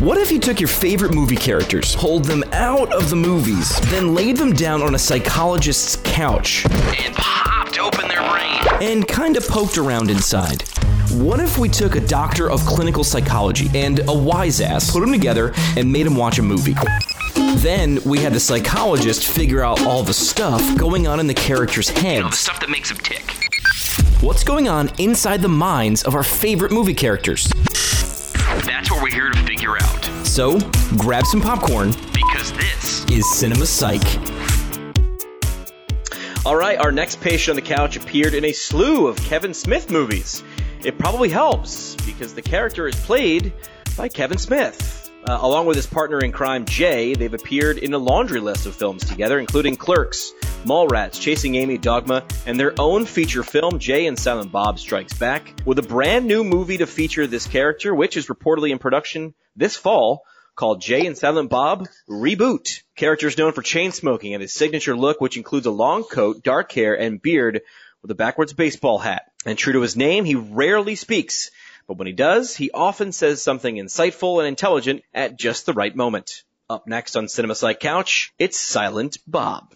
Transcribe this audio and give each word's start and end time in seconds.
What 0.00 0.16
if 0.16 0.30
you 0.30 0.38
took 0.38 0.60
your 0.60 0.68
favorite 0.68 1.12
movie 1.12 1.34
characters, 1.34 1.96
pulled 1.96 2.24
them 2.24 2.44
out 2.52 2.92
of 2.92 3.10
the 3.10 3.16
movies, 3.16 3.80
then 3.90 4.14
laid 4.14 4.36
them 4.36 4.52
down 4.52 4.80
on 4.80 4.94
a 4.94 4.98
psychologist's 4.98 5.96
couch, 6.04 6.64
and 7.04 7.12
popped 7.16 7.80
open 7.80 8.06
their 8.06 8.22
brain, 8.30 8.60
and 8.80 9.08
kinda 9.08 9.40
poked 9.40 9.76
around 9.76 10.08
inside? 10.08 10.62
What 11.10 11.40
if 11.40 11.58
we 11.58 11.68
took 11.68 11.96
a 11.96 12.00
doctor 12.00 12.48
of 12.48 12.64
clinical 12.64 13.02
psychology 13.02 13.68
and 13.74 13.98
a 14.08 14.14
wise 14.14 14.60
ass, 14.60 14.88
put 14.92 15.00
them 15.00 15.10
together, 15.10 15.52
and 15.76 15.92
made 15.92 16.06
them 16.06 16.14
watch 16.14 16.38
a 16.38 16.42
movie? 16.42 16.76
Then 17.56 17.98
we 18.04 18.20
had 18.20 18.32
the 18.32 18.40
psychologist 18.40 19.26
figure 19.26 19.64
out 19.64 19.84
all 19.84 20.04
the 20.04 20.14
stuff 20.14 20.62
going 20.76 21.08
on 21.08 21.18
in 21.18 21.26
the 21.26 21.34
characters' 21.34 21.88
heads. 21.88 22.30
the 22.30 22.36
stuff 22.36 22.60
that 22.60 22.70
makes 22.70 22.90
them 22.90 22.98
tick. 22.98 23.32
What's 24.20 24.44
going 24.44 24.68
on 24.68 24.92
inside 24.98 25.42
the 25.42 25.48
minds 25.48 26.04
of 26.04 26.14
our 26.14 26.22
favorite 26.22 26.70
movie 26.70 26.94
characters? 26.94 27.50
That's 28.64 28.90
what 28.90 29.02
we're 29.02 29.10
here 29.10 29.30
to 29.30 29.47
figure 29.68 29.86
out. 29.86 30.26
So, 30.26 30.58
grab 30.96 31.26
some 31.26 31.40
popcorn 31.40 31.90
Because 32.12 32.52
this 32.52 33.04
is 33.10 33.30
Cinema 33.34 33.66
Psych. 33.66 34.02
All 36.46 36.56
right, 36.56 36.78
our 36.78 36.92
next 36.92 37.20
patient 37.20 37.56
on 37.58 37.62
the 37.62 37.68
couch 37.68 37.96
appeared 37.96 38.34
in 38.34 38.44
a 38.44 38.52
slew 38.52 39.06
of 39.06 39.16
Kevin 39.16 39.52
Smith 39.52 39.90
movies. 39.90 40.42
It 40.82 40.98
probably 40.98 41.28
helps 41.28 41.96
because 42.06 42.34
the 42.34 42.42
character 42.42 42.88
is 42.88 42.94
played 42.94 43.52
by 43.96 44.08
Kevin 44.08 44.38
Smith. 44.38 45.10
Uh, 45.28 45.38
along 45.42 45.66
with 45.66 45.76
his 45.76 45.86
partner 45.86 46.20
in 46.20 46.32
crime, 46.32 46.64
Jay, 46.64 47.14
they've 47.14 47.34
appeared 47.34 47.78
in 47.78 47.92
a 47.92 47.98
laundry 47.98 48.40
list 48.40 48.66
of 48.66 48.74
films 48.74 49.04
together, 49.04 49.38
including 49.38 49.76
Clerks, 49.76 50.32
Mallrats, 50.64 51.20
Chasing 51.20 51.54
Amy, 51.54 51.78
Dogma, 51.78 52.24
and 52.46 52.58
their 52.58 52.74
own 52.78 53.06
feature 53.06 53.42
film, 53.42 53.78
Jay 53.78 54.06
and 54.06 54.18
Silent 54.18 54.52
Bob 54.52 54.78
Strikes 54.78 55.14
Back, 55.14 55.54
with 55.64 55.78
a 55.78 55.82
brand 55.82 56.26
new 56.26 56.44
movie 56.44 56.78
to 56.78 56.86
feature 56.86 57.26
this 57.26 57.46
character, 57.46 57.94
which 57.94 58.16
is 58.16 58.26
reportedly 58.26 58.70
in 58.70 58.78
production 58.78 59.34
this 59.56 59.76
fall, 59.76 60.24
called 60.56 60.80
Jay 60.80 61.06
and 61.06 61.16
Silent 61.16 61.50
Bob 61.50 61.86
Reboot. 62.10 62.82
Characters 62.96 63.38
known 63.38 63.52
for 63.52 63.62
chain 63.62 63.92
smoking 63.92 64.34
and 64.34 64.42
his 64.42 64.52
signature 64.52 64.96
look, 64.96 65.20
which 65.20 65.36
includes 65.36 65.66
a 65.66 65.70
long 65.70 66.02
coat, 66.02 66.42
dark 66.42 66.72
hair, 66.72 66.98
and 66.98 67.22
beard 67.22 67.62
with 68.02 68.10
a 68.10 68.16
backwards 68.16 68.52
baseball 68.52 68.98
hat. 68.98 69.22
And 69.46 69.56
true 69.56 69.72
to 69.74 69.80
his 69.80 69.96
name, 69.96 70.24
he 70.24 70.34
rarely 70.34 70.96
speaks. 70.96 71.50
But 71.86 71.96
when 71.96 72.08
he 72.08 72.12
does, 72.12 72.56
he 72.56 72.70
often 72.72 73.12
says 73.12 73.40
something 73.40 73.76
insightful 73.76 74.40
and 74.40 74.48
intelligent 74.48 75.02
at 75.14 75.38
just 75.38 75.64
the 75.64 75.72
right 75.72 75.94
moment. 75.94 76.42
Up 76.68 76.86
next 76.86 77.16
on 77.16 77.28
Cinema 77.28 77.54
Psych 77.54 77.80
Couch, 77.80 78.34
it's 78.38 78.58
Silent 78.58 79.18
Bob. 79.26 79.74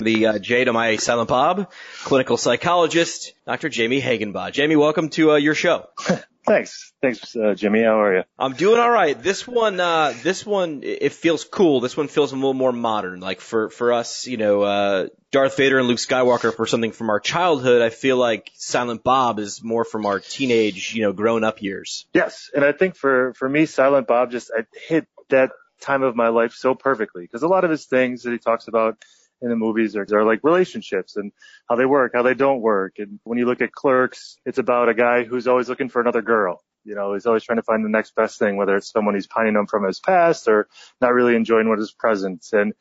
The 0.00 0.26
uh, 0.26 0.38
Jay 0.38 0.64
to 0.64 0.72
my 0.72 0.96
Silent 0.96 1.28
Bob, 1.28 1.70
clinical 2.04 2.38
psychologist, 2.38 3.34
Dr. 3.46 3.68
Jamie 3.68 4.00
Hagenbaugh. 4.00 4.50
Jamie, 4.50 4.76
welcome 4.76 5.10
to 5.10 5.32
uh, 5.32 5.36
your 5.36 5.54
show. 5.54 5.88
Thanks. 6.46 6.94
Thanks, 7.02 7.36
uh, 7.36 7.52
Jimmy. 7.54 7.82
How 7.82 8.00
are 8.00 8.16
you? 8.16 8.22
I'm 8.38 8.54
doing 8.54 8.80
all 8.80 8.90
right. 8.90 9.22
This 9.22 9.46
one, 9.46 9.78
uh, 9.78 10.14
this 10.22 10.46
one, 10.46 10.80
it 10.82 11.12
feels 11.12 11.44
cool. 11.44 11.80
This 11.80 11.98
one 11.98 12.08
feels 12.08 12.32
a 12.32 12.34
little 12.34 12.54
more 12.54 12.72
modern. 12.72 13.20
Like 13.20 13.42
for 13.42 13.68
for 13.68 13.92
us, 13.92 14.26
you 14.26 14.38
know, 14.38 14.62
uh, 14.62 15.08
Darth 15.32 15.58
Vader 15.58 15.78
and 15.78 15.86
Luke 15.86 15.98
Skywalker 15.98 16.54
for 16.54 16.66
something 16.66 16.92
from 16.92 17.10
our 17.10 17.20
childhood. 17.20 17.82
I 17.82 17.90
feel 17.90 18.16
like 18.16 18.50
Silent 18.54 19.04
Bob 19.04 19.38
is 19.38 19.62
more 19.62 19.84
from 19.84 20.06
our 20.06 20.18
teenage, 20.18 20.94
you 20.94 21.02
know, 21.02 21.12
grown 21.12 21.44
up 21.44 21.60
years. 21.60 22.06
Yes, 22.14 22.50
and 22.54 22.64
I 22.64 22.72
think 22.72 22.96
for 22.96 23.34
for 23.34 23.48
me, 23.48 23.66
Silent 23.66 24.06
Bob 24.06 24.30
just 24.30 24.50
I 24.56 24.64
hit 24.88 25.06
that 25.28 25.50
time 25.82 26.02
of 26.02 26.16
my 26.16 26.28
life 26.28 26.54
so 26.54 26.74
perfectly 26.74 27.22
because 27.22 27.42
a 27.42 27.48
lot 27.48 27.64
of 27.64 27.70
his 27.70 27.84
things 27.84 28.22
that 28.22 28.32
he 28.32 28.38
talks 28.38 28.66
about 28.66 28.96
in 29.42 29.48
the 29.48 29.56
movies 29.56 29.96
are, 29.96 30.06
are 30.12 30.24
like 30.24 30.40
relationships 30.42 31.16
and 31.16 31.32
how 31.68 31.76
they 31.76 31.86
work, 31.86 32.12
how 32.14 32.22
they 32.22 32.34
don't 32.34 32.60
work. 32.60 32.94
And 32.98 33.20
when 33.24 33.38
you 33.38 33.46
look 33.46 33.62
at 33.62 33.72
Clerks, 33.72 34.36
it's 34.44 34.58
about 34.58 34.88
a 34.88 34.94
guy 34.94 35.24
who's 35.24 35.48
always 35.48 35.68
looking 35.68 35.88
for 35.88 36.00
another 36.00 36.22
girl. 36.22 36.62
You 36.84 36.94
know, 36.94 37.14
he's 37.14 37.26
always 37.26 37.44
trying 37.44 37.58
to 37.58 37.62
find 37.62 37.84
the 37.84 37.90
next 37.90 38.14
best 38.14 38.38
thing, 38.38 38.56
whether 38.56 38.76
it's 38.76 38.90
someone 38.90 39.14
he's 39.14 39.26
pining 39.26 39.56
on 39.56 39.66
from 39.66 39.84
his 39.84 40.00
past 40.00 40.48
or 40.48 40.68
not 41.00 41.12
really 41.12 41.36
enjoying 41.36 41.68
what 41.68 41.78
is 41.78 41.92
present. 41.92 42.44
And 42.52 42.72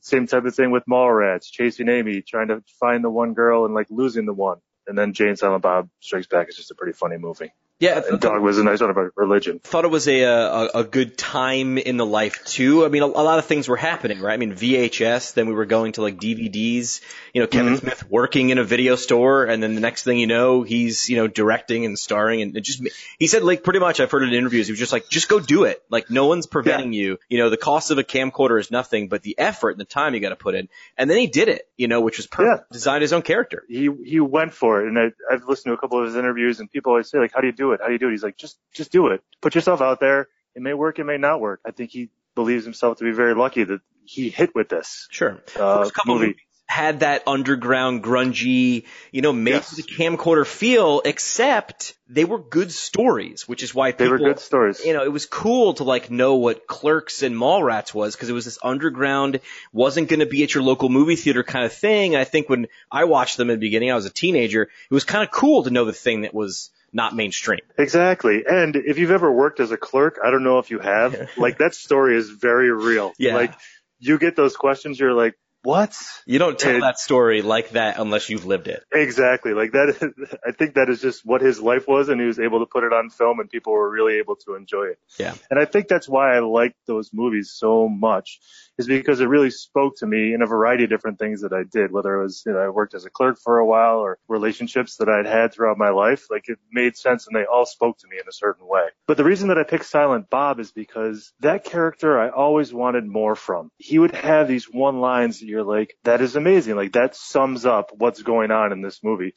same 0.00 0.26
type 0.26 0.44
of 0.44 0.54
thing 0.54 0.70
with 0.70 0.84
Mallrats, 0.86 1.50
chasing 1.50 1.88
Amy, 1.88 2.22
trying 2.22 2.48
to 2.48 2.62
find 2.78 3.02
the 3.02 3.10
one 3.10 3.34
girl 3.34 3.64
and 3.64 3.74
like 3.74 3.88
losing 3.90 4.26
the 4.26 4.34
one. 4.34 4.58
And 4.86 4.98
then 4.98 5.12
Jay 5.12 5.28
and 5.28 5.38
Silent 5.38 5.62
Bob 5.62 5.88
Strikes 6.00 6.26
Back 6.26 6.48
is 6.48 6.56
just 6.56 6.70
a 6.70 6.74
pretty 6.74 6.92
funny 6.92 7.16
movie. 7.16 7.52
Yeah, 7.82 8.00
And 8.08 8.20
Dog 8.20 8.40
was 8.42 8.58
a 8.58 8.62
nice 8.62 8.80
one 8.80 8.90
about 8.90 9.10
religion. 9.16 9.58
thought 9.58 9.84
it 9.84 9.90
was 9.90 10.06
a, 10.06 10.22
a 10.22 10.66
a 10.72 10.84
good 10.84 11.18
time 11.18 11.78
in 11.78 11.96
the 11.96 12.06
life 12.06 12.44
too. 12.44 12.84
I 12.84 12.88
mean, 12.88 13.02
a, 13.02 13.06
a 13.06 13.24
lot 13.26 13.40
of 13.40 13.46
things 13.46 13.68
were 13.68 13.76
happening, 13.76 14.20
right? 14.20 14.34
I 14.34 14.36
mean, 14.36 14.52
VHS. 14.52 15.34
Then 15.34 15.48
we 15.48 15.52
were 15.52 15.64
going 15.64 15.90
to 15.94 16.02
like 16.02 16.16
DVDs. 16.16 17.00
You 17.34 17.40
know, 17.40 17.48
Kevin 17.48 17.72
mm-hmm. 17.72 17.84
Smith 17.84 18.08
working 18.08 18.50
in 18.50 18.58
a 18.58 18.62
video 18.62 18.94
store, 18.94 19.46
and 19.46 19.60
then 19.60 19.74
the 19.74 19.80
next 19.80 20.04
thing 20.04 20.18
you 20.18 20.28
know, 20.28 20.62
he's 20.62 21.08
you 21.08 21.16
know 21.16 21.26
directing 21.26 21.84
and 21.84 21.98
starring, 21.98 22.40
and 22.40 22.56
it 22.56 22.60
just 22.60 22.86
he 23.18 23.26
said 23.26 23.42
like 23.42 23.64
pretty 23.64 23.80
much. 23.80 23.98
I've 23.98 24.12
heard 24.12 24.22
it 24.22 24.28
in 24.28 24.34
interviews. 24.34 24.68
He 24.68 24.72
was 24.72 24.78
just 24.78 24.92
like, 24.92 25.08
just 25.08 25.28
go 25.28 25.40
do 25.40 25.64
it. 25.64 25.82
Like 25.90 26.08
no 26.08 26.26
one's 26.26 26.46
preventing 26.46 26.92
you. 26.92 27.18
You 27.28 27.38
know, 27.38 27.50
the 27.50 27.56
cost 27.56 27.90
of 27.90 27.98
a 27.98 28.04
camcorder 28.04 28.60
is 28.60 28.70
nothing, 28.70 29.08
but 29.08 29.22
the 29.22 29.36
effort 29.40 29.70
and 29.70 29.80
the 29.80 29.84
time 29.84 30.14
you 30.14 30.20
got 30.20 30.28
to 30.28 30.36
put 30.36 30.54
in. 30.54 30.68
And 30.96 31.10
then 31.10 31.18
he 31.18 31.26
did 31.26 31.48
it. 31.48 31.68
You 31.76 31.88
know, 31.88 32.00
which 32.00 32.18
was 32.18 32.28
perfect. 32.28 32.70
Designed 32.70 33.02
his 33.02 33.12
own 33.12 33.22
character. 33.22 33.64
he 33.68 33.90
he 34.04 34.20
went 34.20 34.54
for 34.54 34.82
it, 34.82 34.86
and 34.86 34.96
I, 34.96 35.10
I've 35.28 35.48
listened 35.48 35.70
to 35.70 35.74
a 35.74 35.78
couple 35.78 35.98
of 35.98 36.06
his 36.06 36.14
interviews, 36.14 36.60
and 36.60 36.70
people 36.70 36.92
always 36.92 37.10
say 37.10 37.18
like, 37.18 37.32
"How 37.34 37.40
do 37.40 37.48
you 37.48 37.52
do 37.52 37.71
it? 37.71 37.71
How 37.80 37.86
do 37.88 37.92
you 37.92 37.98
do 37.98 38.08
it?" 38.08 38.12
He's 38.12 38.22
like, 38.22 38.36
"Just 38.36 38.58
just 38.72 38.92
do 38.92 39.08
it. 39.08 39.22
Put 39.40 39.54
yourself 39.54 39.80
out 39.80 40.00
there. 40.00 40.28
It 40.54 40.62
may 40.62 40.74
work, 40.74 40.98
it 40.98 41.04
may 41.04 41.18
not 41.18 41.40
work." 41.40 41.60
I 41.66 41.70
think 41.70 41.90
he 41.90 42.10
believes 42.34 42.64
himself 42.64 42.98
to 42.98 43.04
be 43.04 43.12
very 43.12 43.34
lucky 43.34 43.64
that 43.64 43.80
he 44.04 44.28
hit 44.30 44.54
with 44.54 44.68
this. 44.68 45.06
Sure. 45.10 45.40
Uh, 45.56 45.78
First 45.84 45.94
couple 45.94 46.14
movie. 46.14 46.26
movies 46.28 46.40
had 46.66 47.00
that 47.00 47.22
underground, 47.26 48.02
grungy, 48.02 48.84
you 49.10 49.20
know, 49.20 49.32
made 49.32 49.50
Yes. 49.50 49.76
the 49.76 49.82
camcorder 49.82 50.46
feel, 50.46 51.02
except 51.04 51.94
they 52.08 52.24
were 52.24 52.38
good 52.38 52.72
stories, 52.72 53.46
which 53.46 53.62
is 53.62 53.74
why 53.74 53.92
They 53.92 54.08
were 54.08 54.16
good 54.16 54.38
stories. 54.38 54.82
you 54.82 54.94
know, 54.94 55.02
it 55.04 55.12
was 55.12 55.26
cool 55.26 55.74
to 55.74 55.84
like 55.84 56.10
know 56.10 56.36
what 56.36 56.66
Clerks 56.66 57.22
and 57.22 57.34
Mallrats 57.36 57.92
was 57.92 58.14
because 58.16 58.30
it 58.30 58.32
was 58.32 58.46
this 58.46 58.58
underground, 58.62 59.40
wasn't 59.72 60.08
going 60.08 60.20
to 60.20 60.26
be 60.26 60.42
at 60.44 60.54
your 60.54 60.62
local 60.62 60.88
movie 60.88 61.16
theater 61.16 61.42
kind 61.42 61.66
of 61.66 61.74
thing. 61.74 62.14
And 62.14 62.20
I 62.22 62.24
think 62.24 62.48
when 62.48 62.68
I 62.90 63.04
watched 63.04 63.36
them 63.36 63.50
in 63.50 63.56
the 63.60 63.66
beginning, 63.66 63.90
I 63.92 63.94
was 63.94 64.06
a 64.06 64.10
teenager. 64.10 64.62
It 64.62 64.94
was 64.94 65.04
kind 65.04 65.22
of 65.22 65.30
cool 65.30 65.64
to 65.64 65.70
know 65.70 65.84
the 65.84 65.92
thing 65.92 66.22
that 66.22 66.32
was 66.32 66.70
not 66.92 67.14
mainstream. 67.14 67.60
Exactly. 67.78 68.44
And 68.46 68.76
if 68.76 68.98
you've 68.98 69.10
ever 69.10 69.30
worked 69.32 69.60
as 69.60 69.70
a 69.70 69.76
clerk, 69.76 70.18
I 70.22 70.30
don't 70.30 70.44
know 70.44 70.58
if 70.58 70.70
you 70.70 70.78
have, 70.78 71.30
like 71.36 71.58
that 71.58 71.74
story 71.74 72.16
is 72.16 72.28
very 72.30 72.70
real. 72.70 73.12
Yeah. 73.18 73.34
Like 73.34 73.54
you 73.98 74.18
get 74.18 74.36
those 74.36 74.56
questions, 74.56 74.98
you're 75.00 75.14
like, 75.14 75.34
what? 75.64 75.96
You 76.26 76.40
don't 76.40 76.58
tell 76.58 76.74
It- 76.76 76.80
that 76.80 76.98
story 76.98 77.40
like 77.40 77.70
that 77.70 77.96
unless 77.98 78.28
you've 78.28 78.44
lived 78.44 78.66
it. 78.66 78.82
Exactly. 78.92 79.54
Like 79.54 79.72
that 79.72 79.90
is, 79.90 80.36
I 80.46 80.50
think 80.50 80.74
that 80.74 80.88
is 80.90 81.00
just 81.00 81.24
what 81.24 81.40
his 81.40 81.60
life 81.60 81.86
was 81.86 82.08
and 82.08 82.20
he 82.20 82.26
was 82.26 82.40
able 82.40 82.58
to 82.60 82.66
put 82.66 82.82
it 82.82 82.92
on 82.92 83.10
film 83.10 83.38
and 83.38 83.48
people 83.48 83.72
were 83.72 83.88
really 83.88 84.18
able 84.18 84.34
to 84.44 84.56
enjoy 84.56 84.86
it. 84.86 84.98
Yeah. 85.20 85.34
And 85.50 85.60
I 85.60 85.64
think 85.64 85.86
that's 85.86 86.08
why 86.08 86.34
I 86.36 86.40
like 86.40 86.74
those 86.86 87.10
movies 87.12 87.52
so 87.54 87.88
much 87.88 88.40
is 88.78 88.86
because 88.86 89.20
it 89.20 89.26
really 89.28 89.50
spoke 89.50 89.96
to 89.98 90.06
me 90.06 90.32
in 90.34 90.42
a 90.42 90.46
variety 90.46 90.84
of 90.84 90.90
different 90.90 91.18
things 91.18 91.42
that 91.42 91.52
I 91.52 91.62
did, 91.70 91.92
whether 91.92 92.14
it 92.18 92.22
was, 92.22 92.42
you 92.46 92.52
know, 92.52 92.58
I 92.58 92.68
worked 92.68 92.94
as 92.94 93.04
a 93.04 93.10
clerk 93.10 93.38
for 93.42 93.58
a 93.58 93.66
while 93.66 93.98
or 93.98 94.18
relationships 94.28 94.96
that 94.96 95.08
I'd 95.08 95.26
had 95.26 95.52
throughout 95.52 95.78
my 95.78 95.90
life. 95.90 96.26
Like 96.30 96.48
it 96.48 96.58
made 96.70 96.96
sense 96.96 97.26
and 97.26 97.36
they 97.36 97.44
all 97.44 97.66
spoke 97.66 97.98
to 97.98 98.08
me 98.08 98.16
in 98.20 98.26
a 98.28 98.32
certain 98.32 98.66
way. 98.66 98.86
But 99.06 99.16
the 99.16 99.24
reason 99.24 99.48
that 99.48 99.58
I 99.58 99.64
picked 99.64 99.86
Silent 99.86 100.30
Bob 100.30 100.58
is 100.58 100.72
because 100.72 101.32
that 101.40 101.64
character 101.64 102.18
I 102.18 102.30
always 102.30 102.72
wanted 102.72 103.06
more 103.06 103.34
from. 103.36 103.70
He 103.78 103.98
would 103.98 104.14
have 104.14 104.48
these 104.48 104.64
one 104.64 105.00
lines 105.00 105.40
that 105.40 105.46
you're 105.46 105.64
like, 105.64 105.94
that 106.04 106.20
is 106.20 106.36
amazing. 106.36 106.76
Like 106.76 106.92
that 106.92 107.14
sums 107.14 107.66
up 107.66 107.90
what's 107.96 108.22
going 108.22 108.50
on 108.50 108.72
in 108.72 108.80
this 108.80 109.00
movie. 109.02 109.34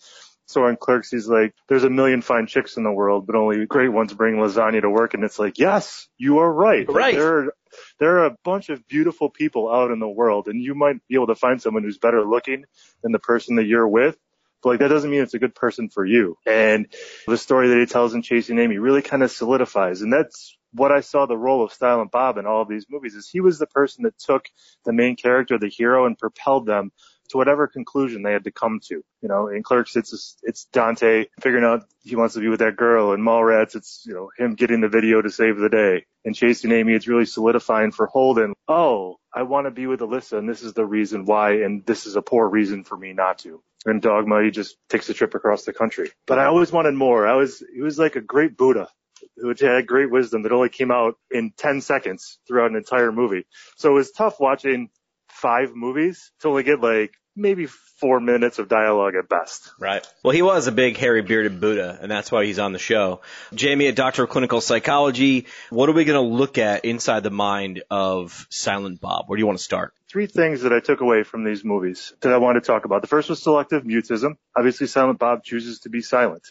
So 0.47 0.67
in 0.67 0.75
Clerks, 0.77 1.09
he's 1.09 1.27
like, 1.27 1.55
there's 1.67 1.83
a 1.85 1.89
million 1.89 2.21
fine 2.21 2.45
chicks 2.45 2.77
in 2.77 2.83
the 2.83 2.91
world, 2.91 3.25
but 3.25 3.35
only 3.35 3.65
great 3.65 3.89
ones 3.91 4.13
bring 4.13 4.35
lasagna 4.35 4.81
to 4.81 4.89
work. 4.89 5.15
And 5.15 5.23
it's 5.23 5.39
like, 5.39 5.57
yes, 5.57 6.07
you 6.19 6.37
are 6.37 6.51
right. 6.53 6.87
Like, 6.87 6.95
Right. 6.95 7.15
there, 7.15 7.37
are, 7.39 7.53
there 7.99 8.19
are 8.19 8.25
a 8.25 8.35
bunch 8.43 8.69
of 8.69 8.87
beautiful 8.87 9.29
people 9.29 9.71
out 9.71 9.91
in 9.91 9.99
the 9.99 10.07
world 10.07 10.47
and 10.47 10.61
you 10.61 10.75
might 10.75 10.95
be 11.07 11.15
able 11.15 11.27
to 11.27 11.35
find 11.35 11.61
someone 11.61 11.83
who's 11.83 11.97
better 11.97 12.23
looking 12.23 12.65
than 13.01 13.11
the 13.11 13.19
person 13.19 13.55
that 13.55 13.65
you're 13.65 13.87
with. 13.87 14.17
But 14.61 14.69
like 14.69 14.79
that 14.79 14.87
doesn't 14.87 15.09
mean 15.09 15.21
it's 15.21 15.33
a 15.33 15.39
good 15.39 15.55
person 15.55 15.89
for 15.89 16.05
you. 16.05 16.37
And 16.45 16.87
the 17.27 17.37
story 17.37 17.69
that 17.69 17.79
he 17.79 17.85
tells 17.85 18.13
in 18.13 18.21
Chasing 18.21 18.59
Amy 18.59 18.77
really 18.77 19.01
kind 19.01 19.23
of 19.23 19.31
solidifies. 19.31 20.01
And 20.01 20.11
that's 20.11 20.57
what 20.73 20.91
I 20.91 21.01
saw 21.01 21.25
the 21.25 21.37
role 21.37 21.63
of 21.63 21.71
Silent 21.71 22.11
Bob 22.11 22.37
in 22.37 22.45
all 22.45 22.61
of 22.61 22.67
these 22.67 22.87
movies 22.89 23.15
is 23.15 23.29
he 23.29 23.39
was 23.39 23.59
the 23.59 23.67
person 23.67 24.03
that 24.03 24.17
took 24.17 24.45
the 24.83 24.91
main 24.91 25.15
character, 25.15 25.57
the 25.57 25.69
hero, 25.69 26.05
and 26.05 26.17
propelled 26.17 26.65
them 26.65 26.91
to 27.29 27.37
whatever 27.37 27.67
conclusion 27.67 28.23
they 28.23 28.31
had 28.31 28.43
to 28.45 28.51
come 28.51 28.79
to. 28.87 29.03
You 29.21 29.29
know, 29.29 29.47
in 29.47 29.63
Clerks, 29.63 29.95
it's 29.95 30.37
it's 30.43 30.65
Dante 30.65 31.25
figuring 31.39 31.63
out 31.63 31.85
he 32.03 32.15
wants 32.15 32.35
to 32.35 32.39
be 32.39 32.47
with 32.47 32.59
that 32.59 32.75
girl. 32.75 33.13
In 33.13 33.21
Mallrats, 33.21 33.75
it's 33.75 34.03
you 34.05 34.13
know 34.13 34.29
him 34.37 34.55
getting 34.55 34.81
the 34.81 34.89
video 34.89 35.21
to 35.21 35.29
save 35.29 35.57
the 35.57 35.69
day. 35.69 36.05
In 36.23 36.33
Chasing 36.33 36.71
Amy, 36.71 36.93
it's 36.93 37.07
really 37.07 37.25
solidifying 37.25 37.91
for 37.91 38.07
Holden. 38.07 38.53
Oh, 38.67 39.17
I 39.33 39.43
want 39.43 39.67
to 39.67 39.71
be 39.71 39.87
with 39.87 39.99
Alyssa, 39.99 40.37
and 40.37 40.49
this 40.49 40.63
is 40.63 40.73
the 40.73 40.85
reason 40.85 41.25
why, 41.25 41.63
and 41.63 41.85
this 41.85 42.05
is 42.05 42.15
a 42.15 42.21
poor 42.21 42.47
reason 42.47 42.83
for 42.83 42.97
me 42.97 43.13
not 43.13 43.39
to. 43.39 43.61
And 43.85 44.01
Dogma, 44.01 44.43
he 44.43 44.49
just 44.49 44.77
takes 44.89 45.09
a 45.09 45.13
trip 45.13 45.35
across 45.35 45.63
the 45.63 45.73
country. 45.73 46.11
But 46.25 46.39
I 46.39 46.45
always 46.45 46.71
wanted 46.71 46.95
more. 46.95 47.27
I 47.27 47.35
was 47.35 47.63
he 47.73 47.81
was 47.81 47.99
like 47.99 48.15
a 48.15 48.21
great 48.21 48.57
Buddha 48.57 48.89
which 49.37 49.59
had 49.59 49.87
great 49.87 50.11
wisdom 50.11 50.43
that 50.43 50.51
only 50.51 50.69
came 50.69 50.91
out 50.91 51.17
in 51.31 51.51
10 51.57 51.81
seconds 51.81 52.39
throughout 52.47 52.71
an 52.71 52.77
entire 52.77 53.11
movie. 53.11 53.45
So 53.77 53.91
it 53.91 53.93
was 53.93 54.11
tough 54.11 54.39
watching 54.39 54.89
five 55.35 55.75
movies 55.75 56.31
to 56.39 56.47
only 56.47 56.63
get 56.63 56.79
like 56.79 57.13
maybe 57.35 57.65
four 57.65 58.19
minutes 58.19 58.59
of 58.59 58.69
dialogue 58.69 59.13
at 59.15 59.27
best. 59.27 59.69
Right. 59.79 60.05
Well, 60.23 60.31
he 60.31 60.41
was 60.41 60.67
a 60.67 60.71
big 60.71 60.97
hairy 60.97 61.21
bearded 61.21 61.59
Buddha, 61.59 61.99
and 62.01 62.09
that's 62.09 62.31
why 62.31 62.45
he's 62.45 62.59
on 62.59 62.71
the 62.71 62.79
show. 62.79 63.21
Jamie, 63.53 63.87
a 63.87 63.91
doctor 63.91 64.23
of 64.23 64.29
clinical 64.29 64.61
psychology, 64.61 65.47
what 65.69 65.89
are 65.89 65.91
we 65.91 66.05
going 66.05 66.15
to 66.15 66.35
look 66.35 66.57
at 66.57 66.85
inside 66.85 67.23
the 67.23 67.31
mind 67.31 67.83
of 67.89 68.47
Silent 68.49 69.01
Bob? 69.01 69.25
Where 69.27 69.35
do 69.35 69.41
you 69.41 69.47
want 69.47 69.57
to 69.57 69.63
start? 69.63 69.93
Three 70.09 70.27
things 70.27 70.61
that 70.61 70.71
I 70.71 70.79
took 70.79 71.01
away 71.01 71.23
from 71.23 71.43
these 71.43 71.65
movies 71.65 72.13
that 72.21 72.31
I 72.31 72.37
wanted 72.37 72.63
to 72.63 72.67
talk 72.67 72.85
about. 72.85 73.01
The 73.01 73.07
first 73.07 73.29
was 73.29 73.43
selective 73.43 73.83
mutism. 73.83 74.37
Obviously, 74.55 74.87
Silent 74.87 75.19
Bob 75.19 75.43
chooses 75.43 75.79
to 75.79 75.89
be 75.89 76.01
silent. 76.01 76.47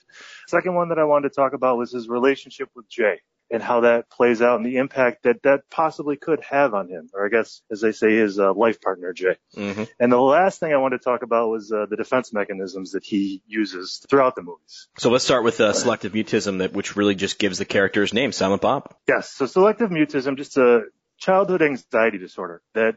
Second 0.47 0.75
one 0.75 0.91
that 0.91 0.99
I 0.99 1.05
wanted 1.05 1.31
to 1.31 1.35
talk 1.35 1.55
about 1.55 1.79
was 1.79 1.93
his 1.93 2.09
relationship 2.09 2.69
with 2.75 2.89
Jay 2.91 3.21
and 3.51 3.63
how 3.63 3.81
that 3.81 4.11
plays 4.11 4.43
out 4.43 4.57
and 4.57 4.67
the 4.67 4.77
impact 4.77 5.25
that 5.25 5.43
that 5.43 5.69
possibly 5.71 6.17
could 6.17 6.43
have 6.43 6.75
on 6.75 6.89
him, 6.89 7.11
or 7.15 7.27
I 7.27 7.29
guess, 7.29 7.63
as 7.71 7.81
they 7.81 7.93
say, 7.93 8.15
his 8.17 8.39
uh, 8.39 8.53
life 8.55 8.81
partner, 8.81 9.13
Jay. 9.13 9.37
Mm-hmm. 9.57 9.85
And 10.01 10.13
the 10.13 10.21
last 10.21 10.61
thing 10.61 10.73
I 10.73 10.79
wanted 10.79 10.99
to 10.99 11.05
talk 11.05 11.23
about 11.23 11.51
was 11.51 11.71
uh, 11.71 11.87
the 11.89 11.97
defense 11.97 12.33
mechanisms 12.33 12.93
that 12.93 13.05
he 13.05 13.43
uses 13.47 14.05
throughout 14.09 14.35
the 14.35 14.43
movies. 14.43 14.89
So 14.99 15.11
let's 15.11 15.25
start 15.25 15.45
with 15.45 15.61
uh, 15.61 15.73
selective 15.73 16.13
mutism, 16.13 16.59
that 16.59 16.73
which 16.73 16.97
really 16.97 17.15
just 17.15 17.39
gives 17.39 17.59
the 17.59 17.65
character 17.65 18.01
his 18.01 18.13
name, 18.13 18.33
Silent 18.33 18.63
Bob. 18.63 18.95
Yes, 19.07 19.31
so 19.31 19.47
selective 19.47 19.91
mutism, 19.91 20.37
just 20.37 20.57
a 20.57 20.83
childhood 21.19 21.63
anxiety 21.63 22.19
disorder 22.19 22.63
that 22.75 22.97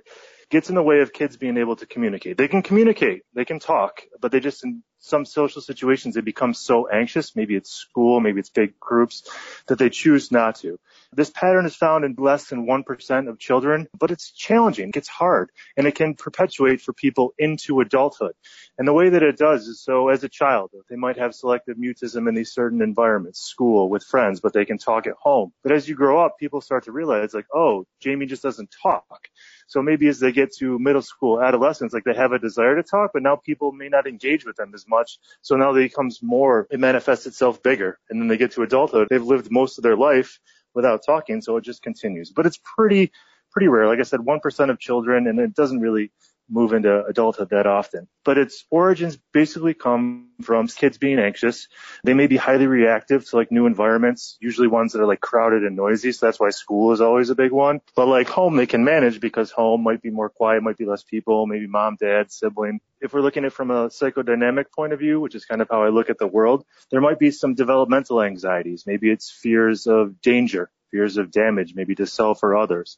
gets 0.49 0.69
in 0.69 0.75
the 0.75 0.83
way 0.83 1.01
of 1.01 1.13
kids 1.13 1.37
being 1.37 1.57
able 1.57 1.75
to 1.75 1.85
communicate. 1.85 2.37
They 2.37 2.47
can 2.47 2.61
communicate, 2.61 3.23
they 3.33 3.45
can 3.45 3.59
talk, 3.59 4.01
but 4.19 4.31
they 4.31 4.39
just 4.39 4.65
some 4.99 5.25
social 5.25 5.61
situations 5.61 6.15
they 6.15 6.21
become 6.21 6.53
so 6.53 6.87
anxious, 6.87 7.35
maybe 7.35 7.55
it's 7.55 7.71
school, 7.71 8.19
maybe 8.19 8.39
it's 8.39 8.49
big 8.49 8.79
groups, 8.79 9.29
that 9.67 9.77
they 9.77 9.89
choose 9.89 10.31
not 10.31 10.55
to. 10.57 10.79
This 11.13 11.29
pattern 11.29 11.65
is 11.65 11.75
found 11.75 12.03
in 12.03 12.15
less 12.17 12.47
than 12.47 12.67
1% 12.67 13.29
of 13.29 13.39
children, 13.39 13.87
but 13.97 14.11
it's 14.11 14.31
challenging, 14.31 14.91
it's 14.95 15.07
hard, 15.07 15.51
and 15.75 15.87
it 15.87 15.95
can 15.95 16.15
perpetuate 16.15 16.81
for 16.81 16.93
people 16.93 17.33
into 17.37 17.79
adulthood. 17.79 18.33
And 18.77 18.87
the 18.87 18.93
way 18.93 19.09
that 19.09 19.23
it 19.23 19.37
does 19.37 19.67
is 19.67 19.81
so 19.81 20.09
as 20.09 20.23
a 20.23 20.29
child, 20.29 20.71
they 20.89 20.95
might 20.95 21.17
have 21.17 21.33
selective 21.33 21.77
mutism 21.77 22.27
in 22.27 22.35
these 22.35 22.53
certain 22.53 22.81
environments, 22.81 23.39
school, 23.39 23.89
with 23.89 24.03
friends, 24.03 24.39
but 24.39 24.53
they 24.53 24.65
can 24.65 24.77
talk 24.77 25.07
at 25.07 25.13
home. 25.13 25.53
But 25.63 25.71
as 25.71 25.87
you 25.87 25.95
grow 25.95 26.23
up, 26.23 26.37
people 26.39 26.61
start 26.61 26.85
to 26.85 26.91
realize 26.91 27.33
like, 27.33 27.47
oh, 27.53 27.85
Jamie 28.01 28.25
just 28.25 28.43
doesn't 28.43 28.75
talk. 28.81 29.27
So 29.67 29.81
maybe 29.81 30.07
as 30.07 30.19
they 30.19 30.31
get 30.31 30.53
to 30.55 30.79
middle 30.79 31.01
school, 31.01 31.41
adolescence, 31.41 31.93
like 31.93 32.05
they 32.05 32.13
have 32.13 32.31
a 32.31 32.39
desire 32.39 32.75
to 32.75 32.83
talk, 32.83 33.11
but 33.13 33.21
now 33.21 33.35
people 33.35 33.71
may 33.71 33.89
not 33.89 34.07
engage 34.07 34.45
with 34.45 34.55
them 34.55 34.71
as 34.73 34.87
much. 34.87 35.19
So 35.41 35.55
now 35.55 35.71
it 35.71 35.89
becomes 35.89 36.23
more, 36.23 36.67
it 36.71 36.79
manifests 36.79 37.27
itself 37.27 37.61
bigger. 37.61 37.99
And 38.09 38.19
then 38.19 38.27
they 38.27 38.37
get 38.37 38.51
to 38.53 38.63
adulthood. 38.63 39.07
They've 39.09 39.23
lived 39.23 39.51
most 39.51 39.77
of 39.77 39.83
their 39.83 39.97
life 39.97 40.39
without 40.73 41.01
talking. 41.05 41.41
So 41.41 41.57
it 41.57 41.63
just 41.63 41.83
continues, 41.83 42.31
but 42.31 42.45
it's 42.45 42.59
pretty, 42.63 43.11
pretty 43.51 43.67
rare. 43.67 43.87
Like 43.87 43.99
I 43.99 44.03
said, 44.03 44.21
1% 44.21 44.69
of 44.69 44.79
children 44.79 45.27
and 45.27 45.39
it 45.39 45.53
doesn't 45.53 45.79
really 45.79 46.11
move 46.49 46.73
into 46.73 47.05
adulthood 47.05 47.49
that 47.49 47.67
often. 47.67 48.07
But 48.23 48.37
its 48.37 48.65
origins 48.69 49.17
basically 49.33 49.73
come 49.73 50.29
from 50.41 50.67
kids 50.67 50.97
being 50.97 51.19
anxious. 51.19 51.67
They 52.03 52.13
may 52.13 52.27
be 52.27 52.37
highly 52.37 52.67
reactive 52.67 53.27
to 53.29 53.35
like 53.35 53.51
new 53.51 53.65
environments, 53.65 54.37
usually 54.39 54.67
ones 54.67 54.93
that 54.93 55.01
are 55.01 55.07
like 55.07 55.19
crowded 55.19 55.63
and 55.63 55.75
noisy. 55.75 56.11
So 56.11 56.25
that's 56.25 56.39
why 56.39 56.49
school 56.49 56.91
is 56.93 57.01
always 57.01 57.29
a 57.29 57.35
big 57.35 57.51
one. 57.51 57.81
But 57.95 58.07
like 58.07 58.29
home, 58.29 58.55
they 58.55 58.65
can 58.65 58.83
manage 58.83 59.19
because 59.19 59.51
home 59.51 59.83
might 59.83 60.01
be 60.01 60.09
more 60.09 60.29
quiet, 60.29 60.63
might 60.63 60.77
be 60.77 60.85
less 60.85 61.03
people, 61.03 61.47
maybe 61.47 61.67
mom, 61.67 61.97
dad, 61.99 62.31
sibling. 62.31 62.79
If 62.99 63.13
we're 63.13 63.21
looking 63.21 63.43
at 63.43 63.47
it 63.47 63.53
from 63.53 63.71
a 63.71 63.89
psychodynamic 63.89 64.71
point 64.75 64.93
of 64.93 64.99
view, 64.99 65.19
which 65.19 65.35
is 65.35 65.45
kind 65.45 65.61
of 65.61 65.69
how 65.69 65.83
I 65.83 65.89
look 65.89 66.09
at 66.09 66.17
the 66.17 66.27
world, 66.27 66.65
there 66.91 67.01
might 67.01 67.19
be 67.19 67.31
some 67.31 67.53
developmental 67.53 68.21
anxieties. 68.21 68.85
Maybe 68.87 69.11
it's 69.11 69.29
fears 69.29 69.87
of 69.87 70.21
danger, 70.21 70.69
fears 70.91 71.17
of 71.17 71.31
damage, 71.31 71.73
maybe 71.75 71.95
to 71.95 72.07
self 72.07 72.43
or 72.43 72.55
others. 72.55 72.97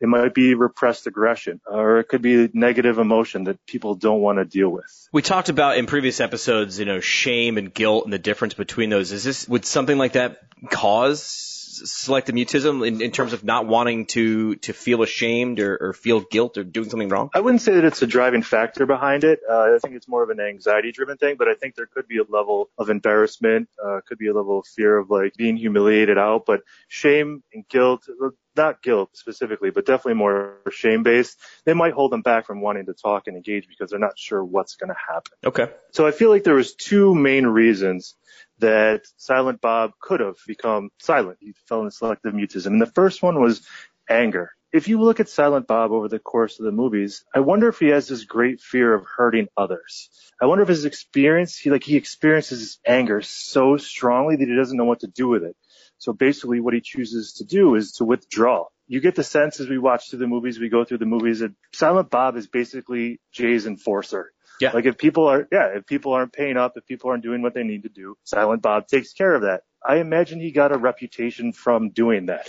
It 0.00 0.06
might 0.06 0.32
be 0.32 0.54
repressed 0.54 1.06
aggression, 1.06 1.60
or 1.66 1.98
it 1.98 2.04
could 2.04 2.22
be 2.22 2.48
negative 2.52 2.98
emotion 2.98 3.44
that 3.44 3.64
people 3.66 3.94
don't 3.94 4.20
want 4.20 4.38
to 4.38 4.44
deal 4.44 4.68
with. 4.68 5.08
We 5.12 5.22
talked 5.22 5.48
about 5.48 5.76
in 5.76 5.86
previous 5.86 6.20
episodes, 6.20 6.78
you 6.78 6.84
know, 6.84 7.00
shame 7.00 7.58
and 7.58 7.72
guilt 7.72 8.04
and 8.04 8.12
the 8.12 8.18
difference 8.18 8.54
between 8.54 8.90
those. 8.90 9.10
Is 9.10 9.24
this, 9.24 9.48
would 9.48 9.64
something 9.64 9.98
like 9.98 10.12
that 10.12 10.38
cause 10.70 11.67
selective 11.78 12.34
mutism 12.34 12.86
in, 12.86 13.00
in 13.00 13.10
terms 13.10 13.32
of 13.32 13.44
not 13.44 13.66
wanting 13.66 14.06
to, 14.06 14.56
to 14.56 14.72
feel 14.72 15.02
ashamed 15.02 15.60
or, 15.60 15.76
or 15.80 15.92
feel 15.92 16.20
guilt 16.20 16.58
or 16.58 16.64
doing 16.64 16.88
something 16.88 17.08
wrong? 17.08 17.30
I 17.34 17.40
wouldn't 17.40 17.62
say 17.62 17.74
that 17.74 17.84
it's 17.84 18.02
a 18.02 18.06
driving 18.06 18.42
factor 18.42 18.86
behind 18.86 19.24
it. 19.24 19.40
Uh, 19.48 19.74
I 19.74 19.78
think 19.82 19.94
it's 19.94 20.08
more 20.08 20.22
of 20.22 20.30
an 20.30 20.40
anxiety 20.40 20.92
driven 20.92 21.16
thing, 21.16 21.36
but 21.38 21.48
I 21.48 21.54
think 21.54 21.74
there 21.74 21.86
could 21.86 22.08
be 22.08 22.18
a 22.18 22.24
level 22.28 22.70
of 22.78 22.90
embarrassment, 22.90 23.68
uh, 23.84 24.00
could 24.06 24.18
be 24.18 24.28
a 24.28 24.34
level 24.34 24.58
of 24.60 24.66
fear 24.66 24.98
of 24.98 25.10
like 25.10 25.34
being 25.34 25.56
humiliated 25.56 26.18
out, 26.18 26.44
but 26.46 26.62
shame 26.88 27.42
and 27.52 27.68
guilt, 27.68 28.08
not 28.56 28.82
guilt 28.82 29.10
specifically, 29.14 29.70
but 29.70 29.86
definitely 29.86 30.14
more 30.14 30.58
shame 30.70 31.02
based, 31.02 31.38
they 31.64 31.74
might 31.74 31.94
hold 31.94 32.12
them 32.12 32.22
back 32.22 32.46
from 32.46 32.60
wanting 32.60 32.86
to 32.86 32.92
talk 32.92 33.26
and 33.26 33.36
engage 33.36 33.68
because 33.68 33.90
they're 33.90 33.98
not 33.98 34.18
sure 34.18 34.44
what's 34.44 34.76
going 34.76 34.88
to 34.88 34.96
happen. 35.08 35.32
Okay. 35.44 35.72
So 35.92 36.06
I 36.06 36.10
feel 36.10 36.28
like 36.28 36.44
there 36.44 36.54
was 36.54 36.74
two 36.74 37.14
main 37.14 37.46
reasons 37.46 38.14
that 38.58 39.02
Silent 39.16 39.60
Bob 39.60 39.92
could 40.00 40.20
have 40.20 40.36
become 40.46 40.90
silent. 40.98 41.38
He 41.40 41.54
fell 41.68 41.80
into 41.80 41.92
selective 41.92 42.34
mutism. 42.34 42.66
And 42.66 42.80
the 42.80 42.86
first 42.86 43.22
one 43.22 43.40
was 43.40 43.66
anger. 44.08 44.52
If 44.70 44.86
you 44.86 45.00
look 45.00 45.18
at 45.18 45.30
Silent 45.30 45.66
Bob 45.66 45.92
over 45.92 46.08
the 46.08 46.18
course 46.18 46.58
of 46.58 46.66
the 46.66 46.72
movies, 46.72 47.24
I 47.34 47.40
wonder 47.40 47.68
if 47.68 47.78
he 47.78 47.88
has 47.88 48.06
this 48.06 48.24
great 48.24 48.60
fear 48.60 48.92
of 48.92 49.06
hurting 49.06 49.48
others. 49.56 50.10
I 50.40 50.46
wonder 50.46 50.62
if 50.62 50.68
his 50.68 50.84
experience, 50.84 51.56
he 51.56 51.70
like 51.70 51.84
he 51.84 51.96
experiences 51.96 52.78
anger 52.86 53.22
so 53.22 53.78
strongly 53.78 54.36
that 54.36 54.48
he 54.48 54.54
doesn't 54.54 54.76
know 54.76 54.84
what 54.84 55.00
to 55.00 55.06
do 55.06 55.26
with 55.28 55.42
it. 55.42 55.56
So 55.96 56.12
basically 56.12 56.60
what 56.60 56.74
he 56.74 56.82
chooses 56.82 57.34
to 57.34 57.44
do 57.44 57.76
is 57.76 57.92
to 57.92 58.04
withdraw. 58.04 58.66
You 58.86 59.00
get 59.00 59.14
the 59.14 59.24
sense 59.24 59.58
as 59.58 59.68
we 59.68 59.78
watch 59.78 60.10
through 60.10 60.20
the 60.20 60.26
movies, 60.26 60.58
we 60.58 60.68
go 60.68 60.84
through 60.84 60.98
the 60.98 61.06
movies 61.06 61.40
that 61.40 61.52
Silent 61.72 62.10
Bob 62.10 62.36
is 62.36 62.46
basically 62.46 63.20
Jay's 63.32 63.66
enforcer. 63.66 64.32
Yeah. 64.60 64.72
Like 64.72 64.86
if 64.86 64.98
people 64.98 65.26
are, 65.26 65.46
yeah, 65.52 65.76
if 65.76 65.86
people 65.86 66.12
aren't 66.12 66.32
paying 66.32 66.56
up, 66.56 66.72
if 66.76 66.86
people 66.86 67.10
aren't 67.10 67.22
doing 67.22 67.42
what 67.42 67.54
they 67.54 67.62
need 67.62 67.84
to 67.84 67.88
do, 67.88 68.16
Silent 68.24 68.62
Bob 68.62 68.88
takes 68.88 69.12
care 69.12 69.34
of 69.34 69.42
that. 69.42 69.62
I 69.86 69.96
imagine 69.96 70.40
he 70.40 70.50
got 70.50 70.72
a 70.72 70.78
reputation 70.78 71.52
from 71.52 71.90
doing 71.90 72.26
that. 72.26 72.48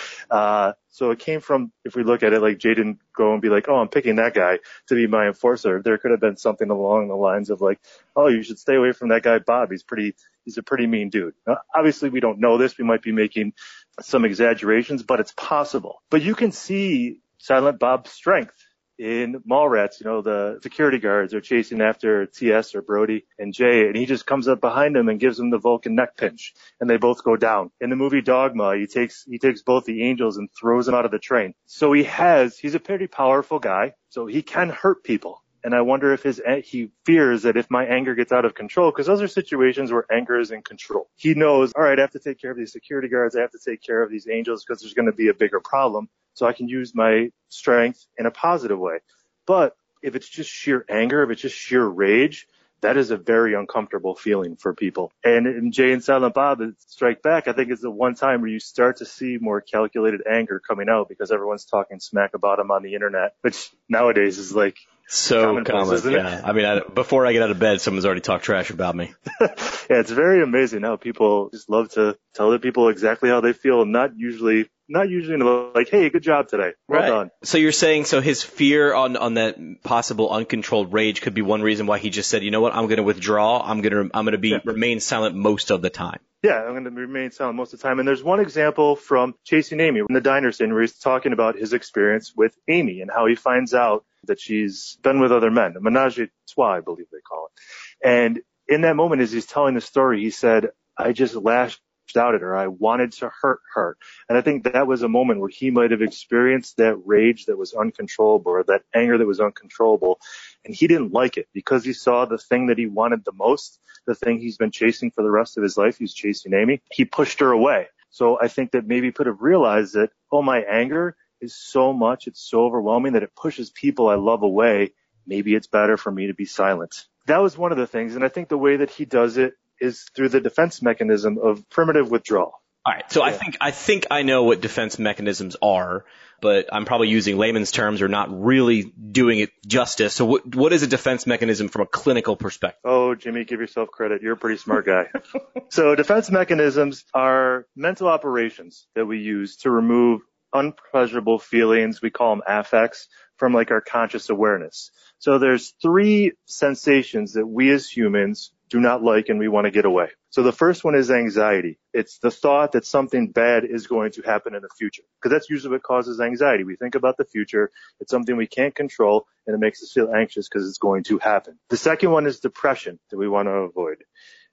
uh, 0.30 0.72
so 0.90 1.10
it 1.10 1.18
came 1.18 1.40
from, 1.40 1.72
if 1.84 1.96
we 1.96 2.04
look 2.04 2.22
at 2.22 2.32
it, 2.32 2.40
like 2.40 2.58
Jay 2.58 2.74
didn't 2.74 2.98
go 3.16 3.32
and 3.32 3.42
be 3.42 3.48
like, 3.48 3.68
oh, 3.68 3.76
I'm 3.76 3.88
picking 3.88 4.16
that 4.16 4.34
guy 4.34 4.60
to 4.86 4.94
be 4.94 5.06
my 5.06 5.26
enforcer. 5.26 5.82
There 5.84 5.98
could 5.98 6.12
have 6.12 6.20
been 6.20 6.36
something 6.36 6.70
along 6.70 7.08
the 7.08 7.16
lines 7.16 7.50
of 7.50 7.60
like, 7.60 7.80
oh, 8.14 8.28
you 8.28 8.42
should 8.42 8.58
stay 8.58 8.76
away 8.76 8.92
from 8.92 9.08
that 9.08 9.22
guy, 9.22 9.38
Bob. 9.40 9.70
He's 9.72 9.82
pretty, 9.82 10.14
he's 10.44 10.58
a 10.58 10.62
pretty 10.62 10.86
mean 10.86 11.10
dude. 11.10 11.34
Now, 11.46 11.58
obviously 11.74 12.10
we 12.10 12.20
don't 12.20 12.38
know 12.38 12.58
this. 12.58 12.78
We 12.78 12.84
might 12.84 13.02
be 13.02 13.12
making 13.12 13.54
some 14.00 14.24
exaggerations, 14.24 15.02
but 15.02 15.18
it's 15.18 15.32
possible. 15.32 16.02
But 16.10 16.22
you 16.22 16.36
can 16.36 16.52
see 16.52 17.20
Silent 17.38 17.80
Bob's 17.80 18.12
strength 18.12 18.54
in 18.98 19.40
Mallrats, 19.48 20.00
you 20.00 20.06
know, 20.06 20.22
the 20.22 20.58
security 20.62 20.98
guards 20.98 21.32
are 21.32 21.40
chasing 21.40 21.80
after 21.80 22.26
TS 22.26 22.74
or 22.74 22.82
Brody 22.82 23.26
and 23.38 23.54
Jay, 23.54 23.86
and 23.86 23.96
he 23.96 24.06
just 24.06 24.26
comes 24.26 24.48
up 24.48 24.60
behind 24.60 24.96
them 24.96 25.08
and 25.08 25.20
gives 25.20 25.36
them 25.36 25.50
the 25.50 25.58
Vulcan 25.58 25.94
neck 25.94 26.16
pinch, 26.16 26.54
and 26.80 26.90
they 26.90 26.96
both 26.96 27.22
go 27.22 27.36
down. 27.36 27.70
In 27.80 27.90
the 27.90 27.96
movie 27.96 28.22
Dogma, 28.22 28.76
he 28.76 28.86
takes 28.86 29.24
he 29.24 29.38
takes 29.38 29.62
both 29.62 29.84
the 29.84 30.02
angels 30.02 30.36
and 30.36 30.48
throws 30.58 30.86
them 30.86 30.94
out 30.94 31.04
of 31.04 31.10
the 31.10 31.18
train. 31.18 31.54
So 31.66 31.92
he 31.92 32.04
has 32.04 32.58
he's 32.58 32.74
a 32.74 32.80
pretty 32.80 33.06
powerful 33.06 33.60
guy, 33.60 33.94
so 34.08 34.26
he 34.26 34.42
can 34.42 34.68
hurt 34.68 35.04
people. 35.04 35.42
And 35.64 35.74
I 35.74 35.82
wonder 35.82 36.12
if 36.12 36.22
his 36.22 36.40
he 36.64 36.90
fears 37.04 37.42
that 37.42 37.56
if 37.56 37.70
my 37.70 37.84
anger 37.84 38.14
gets 38.14 38.32
out 38.32 38.44
of 38.44 38.54
control, 38.54 38.90
because 38.90 39.06
those 39.06 39.22
are 39.22 39.28
situations 39.28 39.92
where 39.92 40.06
anger 40.10 40.38
is 40.38 40.50
in 40.50 40.62
control. 40.62 41.08
He 41.16 41.34
knows, 41.34 41.72
all 41.76 41.82
right, 41.82 41.98
I 41.98 42.02
have 42.02 42.12
to 42.12 42.20
take 42.20 42.40
care 42.40 42.50
of 42.50 42.56
these 42.56 42.72
security 42.72 43.08
guards, 43.08 43.36
I 43.36 43.40
have 43.40 43.50
to 43.52 43.58
take 43.64 43.82
care 43.82 44.02
of 44.02 44.10
these 44.10 44.28
angels 44.28 44.64
because 44.64 44.80
there's 44.82 44.94
going 44.94 45.06
to 45.06 45.12
be 45.12 45.28
a 45.28 45.34
bigger 45.34 45.60
problem 45.60 46.08
so 46.38 46.46
I 46.46 46.52
can 46.52 46.68
use 46.68 46.94
my 46.94 47.30
strength 47.48 48.06
in 48.16 48.26
a 48.26 48.30
positive 48.30 48.78
way. 48.78 48.98
But 49.44 49.76
if 50.02 50.14
it's 50.14 50.28
just 50.28 50.48
sheer 50.48 50.84
anger, 50.88 51.24
if 51.24 51.30
it's 51.30 51.42
just 51.42 51.56
sheer 51.56 51.84
rage, 51.84 52.46
that 52.80 52.96
is 52.96 53.10
a 53.10 53.16
very 53.16 53.54
uncomfortable 53.54 54.14
feeling 54.14 54.54
for 54.54 54.72
people. 54.72 55.10
And 55.24 55.48
in 55.48 55.72
Jay 55.72 55.92
and 55.92 56.02
Silent 56.02 56.34
Bob 56.34 56.60
Strike 56.86 57.22
Back, 57.22 57.48
I 57.48 57.52
think 57.52 57.72
is 57.72 57.80
the 57.80 57.90
one 57.90 58.14
time 58.14 58.40
where 58.40 58.50
you 58.50 58.60
start 58.60 58.98
to 58.98 59.04
see 59.04 59.36
more 59.40 59.60
calculated 59.60 60.22
anger 60.30 60.60
coming 60.60 60.88
out 60.88 61.08
because 61.08 61.32
everyone's 61.32 61.64
talking 61.64 61.98
smack 61.98 62.34
about 62.34 62.60
him 62.60 62.70
on 62.70 62.84
the 62.84 62.94
internet, 62.94 63.34
which 63.40 63.70
nowadays 63.88 64.38
is 64.38 64.54
like 64.54 64.76
so 65.08 65.64
common. 65.64 66.12
yeah. 66.12 66.42
I 66.44 66.52
mean, 66.52 66.66
I, 66.66 66.80
before 66.80 67.26
I 67.26 67.32
get 67.32 67.42
out 67.42 67.50
of 67.50 67.58
bed, 67.58 67.80
someone's 67.80 68.06
already 68.06 68.20
talked 68.20 68.44
trash 68.44 68.70
about 68.70 68.94
me. 68.94 69.12
yeah, 69.40 69.48
it's 69.88 70.12
very 70.12 70.40
amazing 70.40 70.82
how 70.82 70.96
people 70.96 71.50
just 71.50 71.68
love 71.68 71.88
to 71.94 72.16
tell 72.34 72.46
other 72.46 72.60
people 72.60 72.90
exactly 72.90 73.28
how 73.28 73.40
they 73.40 73.54
feel 73.54 73.84
not 73.84 74.16
usually 74.16 74.68
not 74.88 75.08
usually 75.08 75.38
like, 75.74 75.88
hey, 75.90 76.08
good 76.10 76.22
job 76.22 76.48
today. 76.48 76.72
Well 76.88 77.00
right. 77.00 77.08
done. 77.08 77.30
So 77.44 77.58
you're 77.58 77.72
saying 77.72 78.06
so 78.06 78.20
his 78.20 78.42
fear 78.42 78.94
on 78.94 79.16
on 79.16 79.34
that 79.34 79.56
possible 79.82 80.30
uncontrolled 80.30 80.92
rage 80.92 81.20
could 81.20 81.34
be 81.34 81.42
one 81.42 81.62
reason 81.62 81.86
why 81.86 81.98
he 81.98 82.10
just 82.10 82.30
said, 82.30 82.42
you 82.42 82.50
know 82.50 82.60
what, 82.60 82.74
I'm 82.74 82.86
going 82.86 82.96
to 82.96 83.02
withdraw. 83.02 83.62
I'm 83.62 83.80
going 83.80 83.92
to 83.92 84.16
I'm 84.16 84.24
going 84.24 84.32
to 84.32 84.38
be 84.38 84.50
yeah. 84.50 84.60
remain 84.64 85.00
silent 85.00 85.36
most 85.36 85.70
of 85.70 85.82
the 85.82 85.90
time. 85.90 86.20
Yeah, 86.42 86.62
I'm 86.62 86.70
going 86.70 86.84
to 86.84 86.90
remain 86.90 87.32
silent 87.32 87.56
most 87.56 87.74
of 87.74 87.80
the 87.80 87.88
time. 87.88 87.98
And 87.98 88.06
there's 88.06 88.22
one 88.22 88.40
example 88.40 88.94
from 88.94 89.34
Chasing 89.44 89.80
Amy 89.80 90.00
in 90.00 90.14
the 90.14 90.20
diner 90.20 90.52
scene 90.52 90.72
where 90.72 90.82
he's 90.82 90.96
talking 90.96 91.32
about 91.32 91.56
his 91.56 91.72
experience 91.72 92.32
with 92.34 92.54
Amy 92.68 93.00
and 93.00 93.10
how 93.10 93.26
he 93.26 93.34
finds 93.34 93.74
out 93.74 94.04
that 94.24 94.40
she's 94.40 94.98
been 95.02 95.20
with 95.20 95.32
other 95.32 95.50
men, 95.50 95.74
a 95.76 95.80
menage 95.80 96.20
a 96.20 96.28
trois, 96.52 96.76
I 96.76 96.80
believe 96.80 97.06
they 97.10 97.18
call 97.28 97.46
it. 97.46 98.08
And 98.08 98.40
in 98.68 98.82
that 98.82 98.94
moment, 98.94 99.22
as 99.22 99.32
he's 99.32 99.46
telling 99.46 99.74
the 99.74 99.80
story, 99.80 100.22
he 100.22 100.30
said, 100.30 100.68
I 100.96 101.12
just 101.12 101.34
lashed 101.34 101.80
out 102.16 102.40
her. 102.40 102.56
I 102.56 102.68
wanted 102.68 103.12
to 103.14 103.30
hurt 103.40 103.60
her. 103.74 103.96
And 104.28 104.38
I 104.38 104.40
think 104.40 104.64
that 104.64 104.86
was 104.86 105.02
a 105.02 105.08
moment 105.08 105.40
where 105.40 105.48
he 105.48 105.70
might 105.70 105.90
have 105.90 106.02
experienced 106.02 106.76
that 106.78 106.96
rage 107.04 107.46
that 107.46 107.58
was 107.58 107.74
uncontrollable 107.74 108.52
or 108.52 108.64
that 108.64 108.82
anger 108.94 109.18
that 109.18 109.26
was 109.26 109.40
uncontrollable. 109.40 110.18
And 110.64 110.74
he 110.74 110.86
didn't 110.86 111.12
like 111.12 111.36
it 111.36 111.48
because 111.52 111.84
he 111.84 111.92
saw 111.92 112.24
the 112.24 112.38
thing 112.38 112.66
that 112.66 112.78
he 112.78 112.86
wanted 112.86 113.24
the 113.24 113.32
most, 113.32 113.80
the 114.06 114.14
thing 114.14 114.38
he's 114.38 114.56
been 114.56 114.70
chasing 114.70 115.10
for 115.10 115.22
the 115.22 115.30
rest 115.30 115.56
of 115.56 115.62
his 115.62 115.76
life. 115.76 115.98
He's 115.98 116.14
chasing 116.14 116.54
Amy. 116.54 116.80
He 116.92 117.04
pushed 117.04 117.40
her 117.40 117.52
away. 117.52 117.88
So 118.10 118.38
I 118.40 118.48
think 118.48 118.72
that 118.72 118.86
maybe 118.86 119.08
he 119.08 119.12
could 119.12 119.26
have 119.26 119.42
realized 119.42 119.94
that, 119.94 120.10
oh, 120.32 120.42
my 120.42 120.60
anger 120.60 121.16
is 121.40 121.54
so 121.54 121.92
much, 121.92 122.26
it's 122.26 122.40
so 122.40 122.64
overwhelming 122.64 123.12
that 123.12 123.22
it 123.22 123.34
pushes 123.36 123.70
people 123.70 124.08
I 124.08 124.14
love 124.14 124.42
away. 124.42 124.92
Maybe 125.26 125.54
it's 125.54 125.66
better 125.66 125.96
for 125.96 126.10
me 126.10 126.28
to 126.28 126.34
be 126.34 126.46
silent. 126.46 127.06
That 127.26 127.42
was 127.42 127.56
one 127.56 127.70
of 127.70 127.78
the 127.78 127.86
things. 127.86 128.16
And 128.16 128.24
I 128.24 128.28
think 128.28 128.48
the 128.48 128.58
way 128.58 128.78
that 128.78 128.90
he 128.90 129.04
does 129.04 129.36
it 129.36 129.54
is 129.80 130.04
through 130.14 130.30
the 130.30 130.40
defense 130.40 130.82
mechanism 130.82 131.38
of 131.38 131.68
primitive 131.70 132.10
withdrawal. 132.10 132.52
All 132.86 132.94
right. 132.94 133.10
So 133.12 133.20
yeah. 133.20 133.26
I 133.26 133.32
think 133.32 133.56
I 133.60 133.70
think 133.70 134.06
I 134.10 134.22
know 134.22 134.44
what 134.44 134.60
defense 134.60 134.98
mechanisms 134.98 135.56
are, 135.60 136.04
but 136.40 136.68
I'm 136.72 136.84
probably 136.84 137.08
using 137.08 137.36
layman's 137.36 137.70
terms 137.70 138.00
or 138.00 138.08
not 138.08 138.28
really 138.30 138.84
doing 138.84 139.40
it 139.40 139.50
justice. 139.66 140.14
So 140.14 140.24
what 140.24 140.54
what 140.54 140.72
is 140.72 140.82
a 140.82 140.86
defense 140.86 141.26
mechanism 141.26 141.68
from 141.68 141.82
a 141.82 141.86
clinical 141.86 142.36
perspective? 142.36 142.80
Oh, 142.84 143.14
Jimmy, 143.14 143.44
give 143.44 143.60
yourself 143.60 143.90
credit. 143.90 144.22
You're 144.22 144.34
a 144.34 144.38
pretty 144.38 144.58
smart 144.58 144.86
guy. 144.86 145.08
so 145.68 145.94
defense 145.96 146.30
mechanisms 146.30 147.04
are 147.12 147.66
mental 147.76 148.08
operations 148.08 148.86
that 148.94 149.06
we 149.06 149.18
use 149.18 149.56
to 149.58 149.70
remove 149.70 150.22
unpleasurable 150.52 151.38
feelings. 151.38 152.00
We 152.00 152.10
call 152.10 152.36
them 152.36 152.42
affects 152.46 153.08
from 153.38 153.54
like 153.54 153.70
our 153.70 153.80
conscious 153.80 154.28
awareness. 154.28 154.90
So 155.18 155.38
there's 155.38 155.74
three 155.80 156.32
sensations 156.46 157.32
that 157.32 157.46
we 157.46 157.70
as 157.70 157.88
humans 157.88 158.52
do 158.68 158.80
not 158.80 159.02
like 159.02 159.28
and 159.28 159.38
we 159.38 159.48
want 159.48 159.64
to 159.64 159.70
get 159.70 159.84
away. 159.84 160.08
So 160.30 160.42
the 160.42 160.52
first 160.52 160.84
one 160.84 160.94
is 160.94 161.10
anxiety. 161.10 161.78
It's 161.94 162.18
the 162.18 162.30
thought 162.30 162.72
that 162.72 162.84
something 162.84 163.30
bad 163.30 163.64
is 163.64 163.86
going 163.86 164.12
to 164.12 164.22
happen 164.22 164.54
in 164.54 164.60
the 164.60 164.68
future. 164.76 165.02
Because 165.16 165.34
that's 165.34 165.48
usually 165.48 165.72
what 165.72 165.82
causes 165.82 166.20
anxiety. 166.20 166.64
We 166.64 166.76
think 166.76 166.94
about 166.94 167.16
the 167.16 167.24
future. 167.24 167.70
It's 167.98 168.10
something 168.10 168.36
we 168.36 168.46
can't 168.46 168.74
control 168.74 169.26
and 169.46 169.54
it 169.54 169.58
makes 169.58 169.82
us 169.82 169.92
feel 169.92 170.12
anxious 170.12 170.48
because 170.48 170.68
it's 170.68 170.78
going 170.78 171.04
to 171.04 171.18
happen. 171.18 171.58
The 171.70 171.78
second 171.78 172.10
one 172.10 172.26
is 172.26 172.40
depression 172.40 172.98
that 173.10 173.16
we 173.16 173.28
want 173.28 173.46
to 173.46 173.52
avoid. 173.52 174.04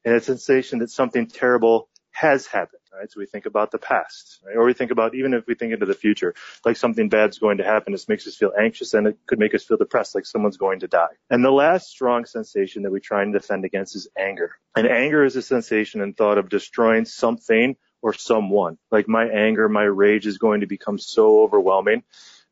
And 0.06 0.16
a 0.16 0.22
sensation 0.22 0.80
that 0.80 0.92
something 0.92 1.28
terrible 1.28 1.90
has 2.12 2.48
happened 2.48 2.82
right? 2.98 3.12
So 3.12 3.20
we 3.20 3.26
think 3.26 3.46
about 3.46 3.72
the 3.72 3.78
past, 3.78 4.40
right? 4.46 4.56
Or 4.56 4.66
we 4.66 4.74
think 4.74 4.92
about, 4.92 5.16
even 5.16 5.34
if 5.34 5.46
we 5.48 5.56
think 5.56 5.74
into 5.74 5.86
the 5.86 5.94
future, 5.94 6.34
like 6.64 6.78
something 6.78 7.10
bad's 7.10 7.40
going 7.40 7.58
to 7.58 7.64
happen, 7.64 7.92
this 7.92 8.10
makes 8.10 8.28
us 8.28 8.36
feel 8.36 8.52
anxious 8.60 8.94
and 8.94 9.08
it 9.08 9.18
could 9.28 9.40
make 9.40 9.54
us 9.54 9.64
feel 9.64 9.78
depressed, 9.78 10.16
like 10.16 10.26
someone's 10.26 10.58
going 10.58 10.80
to 10.80 10.88
die. 10.88 11.14
And 11.30 11.44
the 11.44 11.52
last 11.52 11.88
strong 11.88 12.26
sensation 12.26 12.84
that 12.84 12.92
we 12.92 13.00
try 13.00 13.24
and 13.24 13.34
defend 13.34 13.66
against 13.66 13.96
is 13.96 14.08
anger. 14.18 14.56
And 14.76 14.88
anger 14.88 15.24
is 15.24 15.36
a 15.36 15.42
sensation 15.42 16.02
and 16.02 16.16
thought 16.16 16.38
of 16.38 16.50
destroying 16.50 17.06
something 17.06 17.76
or 18.02 18.14
someone. 18.14 18.78
Like 18.92 19.08
my 19.08 19.26
anger, 19.26 19.68
my 19.68 19.84
rage 19.84 20.28
is 20.28 20.38
going 20.38 20.62
to 20.62 20.68
become 20.68 21.00
so 21.00 21.42
overwhelming 21.42 22.04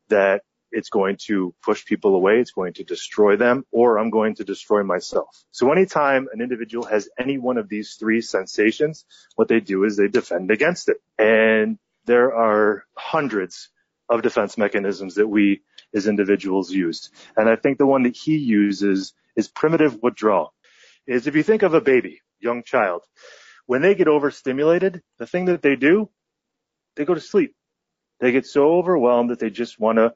that 0.08 0.42
it's 0.74 0.90
going 0.90 1.16
to 1.26 1.54
push 1.62 1.84
people 1.84 2.14
away, 2.14 2.40
it's 2.40 2.50
going 2.50 2.74
to 2.74 2.84
destroy 2.84 3.36
them, 3.36 3.64
or 3.70 3.98
I'm 3.98 4.10
going 4.10 4.34
to 4.36 4.44
destroy 4.44 4.82
myself. 4.82 5.28
So 5.52 5.72
anytime 5.72 6.28
an 6.32 6.40
individual 6.40 6.84
has 6.86 7.08
any 7.18 7.38
one 7.38 7.58
of 7.58 7.68
these 7.68 7.94
three 7.94 8.20
sensations, 8.20 9.04
what 9.36 9.48
they 9.48 9.60
do 9.60 9.84
is 9.84 9.96
they 9.96 10.08
defend 10.08 10.50
against 10.50 10.88
it. 10.88 10.98
And 11.18 11.78
there 12.04 12.34
are 12.34 12.84
hundreds 12.96 13.70
of 14.08 14.22
defense 14.22 14.58
mechanisms 14.58 15.14
that 15.14 15.28
we 15.28 15.62
as 15.94 16.06
individuals 16.06 16.70
use. 16.70 17.10
And 17.36 17.48
I 17.48 17.56
think 17.56 17.78
the 17.78 17.86
one 17.86 18.02
that 18.02 18.16
he 18.16 18.36
uses 18.36 19.14
is 19.36 19.48
primitive 19.48 20.02
withdrawal. 20.02 20.52
Is 21.06 21.26
if 21.26 21.36
you 21.36 21.42
think 21.42 21.62
of 21.62 21.74
a 21.74 21.80
baby, 21.80 22.20
young 22.40 22.62
child, 22.62 23.02
when 23.66 23.82
they 23.82 23.94
get 23.94 24.08
overstimulated, 24.08 25.02
the 25.18 25.26
thing 25.26 25.46
that 25.46 25.62
they 25.62 25.76
do, 25.76 26.10
they 26.96 27.04
go 27.04 27.14
to 27.14 27.20
sleep. 27.20 27.54
They 28.20 28.32
get 28.32 28.46
so 28.46 28.74
overwhelmed 28.78 29.30
that 29.30 29.38
they 29.38 29.50
just 29.50 29.78
want 29.78 29.98
to 29.98 30.14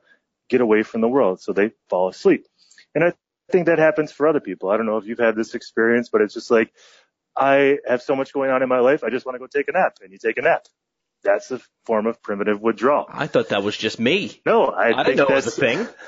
get 0.48 0.60
away 0.60 0.82
from 0.82 1.00
the 1.00 1.08
world. 1.08 1.40
So 1.40 1.52
they 1.52 1.72
fall 1.88 2.08
asleep. 2.08 2.46
And 2.94 3.04
I 3.04 3.12
think 3.50 3.66
that 3.66 3.78
happens 3.78 4.12
for 4.12 4.26
other 4.26 4.40
people. 4.40 4.70
I 4.70 4.76
don't 4.76 4.86
know 4.86 4.96
if 4.96 5.06
you've 5.06 5.18
had 5.18 5.36
this 5.36 5.54
experience, 5.54 6.08
but 6.08 6.20
it's 6.20 6.34
just 6.34 6.50
like, 6.50 6.72
I 7.36 7.78
have 7.86 8.02
so 8.02 8.16
much 8.16 8.32
going 8.32 8.50
on 8.50 8.62
in 8.62 8.68
my 8.68 8.80
life. 8.80 9.04
I 9.04 9.10
just 9.10 9.24
want 9.24 9.36
to 9.36 9.38
go 9.38 9.46
take 9.46 9.68
a 9.68 9.72
nap 9.72 9.98
and 10.02 10.12
you 10.12 10.18
take 10.18 10.38
a 10.38 10.42
nap. 10.42 10.66
That's 11.22 11.50
a 11.50 11.60
form 11.84 12.06
of 12.06 12.22
primitive 12.22 12.60
withdrawal. 12.60 13.06
I 13.08 13.26
thought 13.26 13.48
that 13.48 13.62
was 13.62 13.76
just 13.76 13.98
me. 13.98 14.40
No, 14.46 14.66
I, 14.66 15.00
I 15.00 15.04
think 15.04 15.16
know 15.16 15.26
that's 15.28 15.46
a 15.46 15.50
thing. 15.50 15.86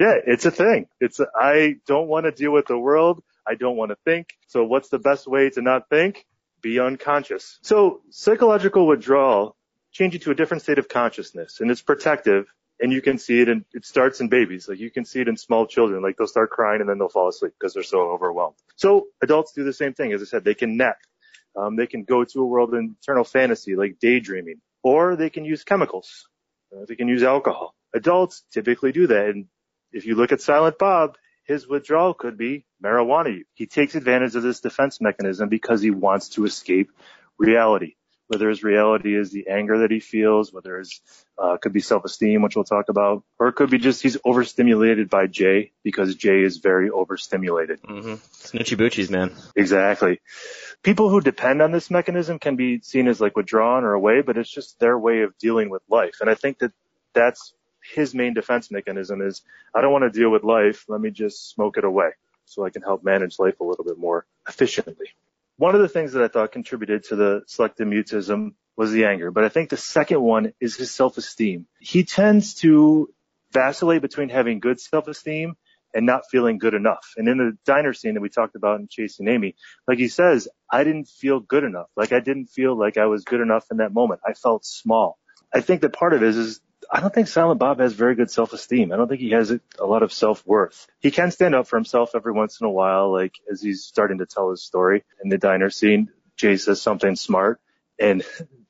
Yeah, 0.00 0.14
it's 0.26 0.46
a 0.46 0.50
thing. 0.50 0.86
It's, 1.00 1.20
a, 1.20 1.26
I 1.34 1.76
don't 1.86 2.08
want 2.08 2.24
to 2.24 2.32
deal 2.32 2.50
with 2.50 2.66
the 2.66 2.78
world. 2.78 3.22
I 3.46 3.56
don't 3.56 3.76
want 3.76 3.90
to 3.90 3.96
think. 4.06 4.30
So 4.48 4.64
what's 4.64 4.88
the 4.88 4.98
best 4.98 5.26
way 5.26 5.50
to 5.50 5.60
not 5.60 5.90
think? 5.90 6.26
Be 6.62 6.80
unconscious. 6.80 7.58
So 7.62 8.00
psychological 8.10 8.86
withdrawal 8.86 9.54
change 9.92 10.14
you 10.14 10.20
to 10.20 10.30
a 10.30 10.34
different 10.34 10.62
state 10.62 10.78
of 10.78 10.88
consciousness 10.88 11.60
and 11.60 11.70
it's 11.70 11.82
protective 11.82 12.46
and 12.80 12.92
you 12.92 13.00
can 13.00 13.18
see 13.18 13.40
it 13.40 13.48
and 13.48 13.64
it 13.72 13.84
starts 13.84 14.20
in 14.20 14.28
babies. 14.28 14.68
Like 14.68 14.78
you 14.78 14.90
can 14.90 15.04
see 15.04 15.20
it 15.20 15.28
in 15.28 15.36
small 15.36 15.66
children. 15.66 16.02
Like 16.02 16.16
they'll 16.16 16.26
start 16.26 16.50
crying 16.50 16.80
and 16.80 16.88
then 16.88 16.98
they'll 16.98 17.08
fall 17.08 17.28
asleep 17.28 17.52
because 17.58 17.74
they're 17.74 17.82
so 17.82 18.00
overwhelmed. 18.10 18.56
So 18.76 19.06
adults 19.22 19.52
do 19.52 19.64
the 19.64 19.72
same 19.72 19.94
thing. 19.94 20.12
As 20.12 20.22
I 20.22 20.26
said, 20.26 20.44
they 20.44 20.54
can 20.54 20.76
nap. 20.76 20.98
Um, 21.56 21.76
they 21.76 21.86
can 21.86 22.04
go 22.04 22.24
to 22.24 22.42
a 22.42 22.46
world 22.46 22.74
of 22.74 22.78
internal 22.78 23.24
fantasy 23.24 23.76
like 23.76 23.98
daydreaming 23.98 24.60
or 24.82 25.16
they 25.16 25.30
can 25.30 25.44
use 25.44 25.64
chemicals. 25.64 26.28
Uh, 26.72 26.84
they 26.86 26.96
can 26.96 27.08
use 27.08 27.22
alcohol. 27.22 27.74
Adults 27.94 28.44
typically 28.52 28.92
do 28.92 29.06
that. 29.06 29.30
And 29.30 29.46
if 29.92 30.04
you 30.04 30.14
look 30.14 30.32
at 30.32 30.42
Silent 30.42 30.78
Bob, 30.78 31.16
his 31.44 31.66
withdrawal 31.66 32.12
could 32.12 32.36
be 32.36 32.66
marijuana. 32.84 33.42
He 33.54 33.66
takes 33.66 33.94
advantage 33.94 34.34
of 34.36 34.42
this 34.42 34.60
defense 34.60 35.00
mechanism 35.00 35.48
because 35.48 35.80
he 35.80 35.90
wants 35.90 36.30
to 36.30 36.44
escape 36.44 36.90
reality 37.38 37.94
whether 38.28 38.48
his 38.48 38.62
reality 38.62 39.16
is 39.16 39.30
the 39.30 39.48
anger 39.48 39.78
that 39.78 39.90
he 39.90 40.00
feels, 40.00 40.52
whether 40.52 40.78
his 40.78 41.00
uh, 41.38 41.56
could 41.58 41.72
be 41.72 41.80
self-esteem, 41.80 42.42
which 42.42 42.56
we'll 42.56 42.64
talk 42.64 42.88
about, 42.88 43.22
or 43.38 43.48
it 43.48 43.54
could 43.54 43.70
be 43.70 43.78
just 43.78 44.02
he's 44.02 44.16
overstimulated 44.24 45.08
by 45.08 45.26
Jay 45.26 45.72
because 45.82 46.14
Jay 46.14 46.42
is 46.42 46.58
very 46.58 46.90
overstimulated. 46.90 47.82
Mm-hmm. 47.82 48.14
Snitchy 48.14 48.76
boochies, 48.76 49.10
man. 49.10 49.32
Exactly. 49.54 50.20
People 50.82 51.08
who 51.08 51.20
depend 51.20 51.62
on 51.62 51.72
this 51.72 51.90
mechanism 51.90 52.38
can 52.38 52.56
be 52.56 52.80
seen 52.80 53.08
as 53.08 53.20
like 53.20 53.36
withdrawn 53.36 53.84
or 53.84 53.92
away, 53.92 54.22
but 54.22 54.36
it's 54.36 54.50
just 54.50 54.78
their 54.80 54.98
way 54.98 55.22
of 55.22 55.36
dealing 55.38 55.70
with 55.70 55.82
life. 55.88 56.16
And 56.20 56.30
I 56.30 56.34
think 56.34 56.58
that 56.58 56.72
that's 57.12 57.54
his 57.94 58.14
main 58.14 58.34
defense 58.34 58.70
mechanism 58.70 59.22
is 59.22 59.42
I 59.74 59.80
don't 59.80 59.92
want 59.92 60.04
to 60.04 60.18
deal 60.18 60.30
with 60.30 60.42
life. 60.42 60.84
Let 60.88 61.00
me 61.00 61.10
just 61.10 61.50
smoke 61.50 61.76
it 61.76 61.84
away 61.84 62.10
so 62.44 62.64
I 62.64 62.70
can 62.70 62.82
help 62.82 63.04
manage 63.04 63.38
life 63.38 63.60
a 63.60 63.64
little 63.64 63.84
bit 63.84 63.98
more 63.98 64.26
efficiently. 64.48 65.08
One 65.58 65.74
of 65.74 65.80
the 65.80 65.88
things 65.88 66.12
that 66.12 66.22
I 66.22 66.28
thought 66.28 66.52
contributed 66.52 67.04
to 67.04 67.16
the 67.16 67.42
selective 67.46 67.88
mutism 67.88 68.50
was 68.76 68.92
the 68.92 69.06
anger, 69.06 69.30
but 69.30 69.44
I 69.44 69.48
think 69.48 69.70
the 69.70 69.78
second 69.78 70.20
one 70.20 70.52
is 70.60 70.76
his 70.76 70.90
self-esteem. 70.90 71.66
He 71.80 72.04
tends 72.04 72.54
to 72.56 73.08
vacillate 73.52 74.02
between 74.02 74.28
having 74.28 74.60
good 74.60 74.78
self-esteem 74.78 75.54
and 75.94 76.04
not 76.04 76.24
feeling 76.30 76.58
good 76.58 76.74
enough. 76.74 77.14
And 77.16 77.26
in 77.26 77.38
the 77.38 77.56
diner 77.64 77.94
scene 77.94 78.14
that 78.14 78.20
we 78.20 78.28
talked 78.28 78.54
about 78.54 78.80
in 78.80 78.88
Chasing 78.88 79.28
Amy, 79.28 79.56
like 79.88 79.96
he 79.96 80.08
says, 80.08 80.46
I 80.70 80.84
didn't 80.84 81.08
feel 81.08 81.40
good 81.40 81.64
enough. 81.64 81.86
Like 81.96 82.12
I 82.12 82.20
didn't 82.20 82.46
feel 82.48 82.78
like 82.78 82.98
I 82.98 83.06
was 83.06 83.24
good 83.24 83.40
enough 83.40 83.64
in 83.70 83.78
that 83.78 83.94
moment. 83.94 84.20
I 84.26 84.34
felt 84.34 84.66
small. 84.66 85.18
I 85.54 85.62
think 85.62 85.80
that 85.80 85.94
part 85.94 86.12
of 86.12 86.22
it 86.22 86.28
is, 86.28 86.36
is 86.36 86.60
I 86.90 87.00
don't 87.00 87.12
think 87.12 87.28
Silent 87.28 87.58
Bob 87.58 87.80
has 87.80 87.92
very 87.92 88.14
good 88.14 88.30
self-esteem. 88.30 88.92
I 88.92 88.96
don't 88.96 89.08
think 89.08 89.20
he 89.20 89.30
has 89.30 89.50
a 89.50 89.84
lot 89.84 90.02
of 90.02 90.12
self-worth. 90.12 90.86
He 91.00 91.10
can 91.10 91.30
stand 91.30 91.54
up 91.54 91.66
for 91.66 91.76
himself 91.76 92.10
every 92.14 92.32
once 92.32 92.60
in 92.60 92.66
a 92.66 92.70
while, 92.70 93.12
like 93.12 93.34
as 93.50 93.60
he's 93.60 93.84
starting 93.84 94.18
to 94.18 94.26
tell 94.26 94.50
his 94.50 94.62
story 94.62 95.04
in 95.22 95.28
the 95.28 95.38
diner 95.38 95.70
scene. 95.70 96.10
Jay 96.36 96.56
says 96.56 96.80
something 96.80 97.16
smart 97.16 97.60
and 97.98 98.22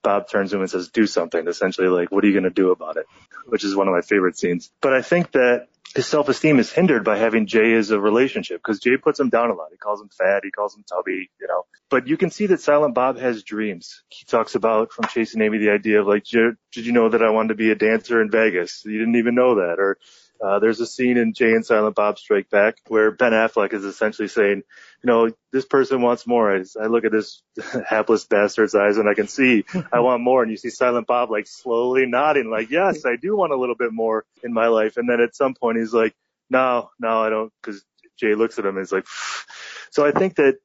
Bob 0.07 0.29
turns 0.29 0.51
to 0.51 0.57
him 0.57 0.63
and 0.63 0.71
says, 0.71 0.89
do 0.89 1.05
something, 1.05 1.49
essentially 1.49 1.89
like, 1.89 2.13
what 2.13 2.23
are 2.23 2.29
you 2.29 2.33
going 2.33 2.45
to 2.55 2.61
do 2.63 2.71
about 2.71 2.97
it? 2.97 3.07
Which 3.47 3.65
is 3.65 3.75
one 3.75 3.89
of 3.89 3.95
my 3.95 4.03
favorite 4.03 4.39
scenes. 4.39 4.71
But 4.81 4.95
I 4.95 5.03
think 5.03 5.33
that 5.33 5.67
his 5.97 6.07
self-esteem 6.07 6.61
is 6.61 6.71
hindered 6.71 7.05
by 7.05 7.17
having 7.17 7.47
Jay 7.47 7.73
as 7.75 7.91
a 7.91 7.99
relationship 7.99 8.59
because 8.59 8.79
Jay 8.79 8.97
puts 8.97 9.19
him 9.19 9.31
down 9.31 9.51
a 9.51 9.55
lot. 9.55 9.69
He 9.73 9.79
calls 9.79 10.01
him 10.01 10.09
fat. 10.09 10.43
He 10.45 10.53
calls 10.53 10.77
him 10.77 10.85
tubby, 10.89 11.31
you 11.41 11.49
know, 11.49 11.65
but 11.91 12.07
you 12.07 12.17
can 12.17 12.31
see 12.31 12.47
that 12.47 12.61
Silent 12.61 12.95
Bob 12.95 13.19
has 13.19 13.43
dreams. 13.43 14.03
He 14.09 14.25
talks 14.27 14.55
about 14.55 14.93
from 14.93 15.09
Chasing 15.09 15.43
Amy 15.43 15.59
the 15.59 15.71
idea 15.71 16.01
of 16.01 16.07
like, 16.07 16.25
did 16.25 16.87
you 16.87 16.93
know 16.93 17.09
that 17.09 17.23
I 17.23 17.31
wanted 17.31 17.49
to 17.49 17.55
be 17.55 17.71
a 17.71 17.75
dancer 17.75 18.21
in 18.23 18.31
Vegas? 18.31 18.83
You 18.85 18.99
didn't 18.99 19.17
even 19.17 19.35
know 19.35 19.57
that. 19.57 19.77
Or 19.79 19.99
uh, 20.45 20.59
there's 20.59 20.81
a 20.81 20.87
scene 20.87 21.17
in 21.17 21.33
Jay 21.33 21.53
and 21.53 21.65
Silent 21.65 21.95
Bob 21.95 22.19
Strike 22.19 22.51
Back 22.51 22.77
where 22.89 23.11
Ben 23.11 23.33
Affleck 23.33 23.73
is 23.73 23.85
essentially 23.85 24.29
saying, 24.29 24.63
you 25.03 25.07
know, 25.07 25.31
this 25.53 25.65
person 25.65 26.03
wants 26.03 26.27
more. 26.27 26.55
I, 26.55 26.65
I 26.81 26.87
look 26.87 27.05
at 27.05 27.13
this 27.13 27.43
hapless 27.89 28.25
bastard's 28.25 28.75
eyes 28.75 28.99
and 28.99 29.09
I 29.09 29.15
can 29.15 29.29
see 29.29 29.65
I 29.93 30.01
want 30.01 30.23
more. 30.23 30.43
And 30.43 30.51
you 30.51 30.57
see 30.57 30.71
Silent 30.71 31.07
Bob 31.07 31.31
like 31.31 31.47
slowly 31.47 32.07
nodding, 32.07 32.51
like, 32.51 32.71
yes, 32.71 33.05
I 33.07 33.17
do 33.17 33.37
want 33.37 33.53
a 33.53 33.57
little 33.57 33.75
bit 33.75 33.93
more 33.93 34.25
in 34.43 34.53
my 34.53 34.69
life. 34.69 34.97
And 34.97 35.09
then 35.09 35.21
at 35.21 35.35
some 35.35 35.55
point 35.55 35.79
he's 35.79 35.95
like, 35.95 36.15
no, 36.51 36.91
no, 36.99 37.23
I 37.23 37.31
don't, 37.31 37.53
because 37.63 37.85
Jay 38.19 38.35
looks 38.35 38.59
at 38.59 38.67
him 38.67 38.77
and 38.77 38.85
is 38.85 38.93
like, 38.93 39.07
so 39.91 40.07
I 40.07 40.13
think 40.13 40.37
that 40.37 40.59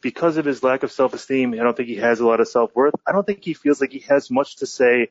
because 0.00 0.38
of 0.38 0.44
his 0.44 0.62
lack 0.62 0.82
of 0.82 0.92
self-esteem, 0.92 1.52
I 1.52 1.56
don't 1.58 1.76
think 1.76 1.88
he 1.88 1.96
has 1.96 2.20
a 2.20 2.26
lot 2.26 2.40
of 2.40 2.48
self-worth. 2.48 2.94
I 3.06 3.12
don't 3.12 3.26
think 3.26 3.44
he 3.44 3.54
feels 3.54 3.80
like 3.80 3.92
he 3.92 4.00
has 4.08 4.30
much 4.30 4.56
to 4.56 4.66
say 4.66 5.10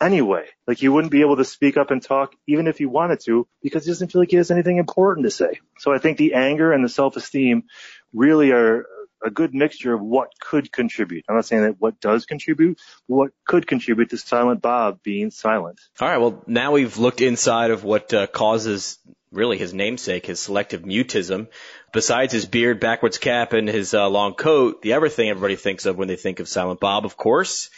anyway. 0.00 0.46
Like 0.66 0.78
he 0.78 0.88
wouldn't 0.88 1.12
be 1.12 1.20
able 1.20 1.36
to 1.36 1.44
speak 1.44 1.76
up 1.76 1.90
and 1.90 2.02
talk 2.02 2.34
even 2.46 2.66
if 2.66 2.78
he 2.78 2.86
wanted 2.86 3.20
to 3.20 3.46
because 3.62 3.84
he 3.84 3.90
doesn't 3.90 4.10
feel 4.10 4.22
like 4.22 4.30
he 4.30 4.36
has 4.36 4.50
anything 4.50 4.78
important 4.78 5.26
to 5.26 5.30
say. 5.30 5.60
So 5.78 5.92
I 5.92 5.98
think 5.98 6.18
the 6.18 6.34
anger 6.34 6.72
and 6.72 6.84
the 6.84 6.88
self-esteem 6.88 7.64
really 8.12 8.52
are 8.52 8.86
a 9.22 9.30
good 9.30 9.54
mixture 9.54 9.92
of 9.92 10.00
what 10.00 10.30
could 10.40 10.72
contribute. 10.72 11.24
I'm 11.28 11.34
not 11.34 11.44
saying 11.44 11.62
that 11.62 11.76
what 11.78 12.00
does 12.00 12.24
contribute, 12.24 12.80
but 13.08 13.14
what 13.14 13.30
could 13.46 13.66
contribute 13.66 14.10
to 14.10 14.16
Silent 14.16 14.62
Bob 14.62 15.02
being 15.02 15.30
silent. 15.30 15.78
All 16.00 16.08
right. 16.08 16.18
Well, 16.18 16.42
now 16.46 16.72
we've 16.72 16.96
looked 16.96 17.20
inside 17.20 17.70
of 17.70 17.84
what 17.84 18.14
uh, 18.14 18.26
causes 18.26 18.98
really 19.30 19.58
his 19.58 19.74
namesake, 19.74 20.26
his 20.26 20.40
selective 20.40 20.82
mutism. 20.82 21.48
Besides 21.92 22.32
his 22.32 22.46
beard, 22.46 22.80
backwards 22.80 23.18
cap, 23.18 23.52
and 23.52 23.68
his 23.68 23.94
uh, 23.94 24.08
long 24.08 24.34
coat, 24.34 24.82
the 24.82 24.94
other 24.94 25.08
thing 25.08 25.28
everybody 25.28 25.56
thinks 25.56 25.86
of 25.86 25.96
when 25.96 26.08
they 26.08 26.16
think 26.16 26.40
of 26.40 26.48
Silent 26.48 26.80
Bob, 26.80 27.04
of 27.04 27.16
course, 27.16 27.70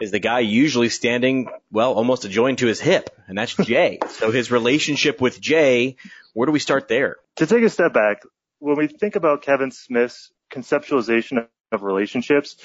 is 0.00 0.10
the 0.10 0.18
guy 0.18 0.40
usually 0.40 0.88
standing, 0.88 1.48
well, 1.70 1.94
almost 1.94 2.24
adjoined 2.24 2.58
to 2.58 2.66
his 2.66 2.80
hip, 2.80 3.10
and 3.26 3.36
that's 3.36 3.54
Jay. 3.64 3.98
so 4.10 4.30
his 4.30 4.50
relationship 4.50 5.20
with 5.20 5.40
Jay, 5.40 5.96
where 6.34 6.46
do 6.46 6.52
we 6.52 6.58
start 6.58 6.88
there? 6.88 7.16
To 7.36 7.46
take 7.46 7.62
a 7.62 7.70
step 7.70 7.92
back, 7.92 8.22
when 8.58 8.76
we 8.76 8.86
think 8.86 9.16
about 9.16 9.42
Kevin 9.42 9.70
Smith's 9.70 10.32
conceptualization 10.52 11.46
of 11.72 11.82
relationships, 11.82 12.56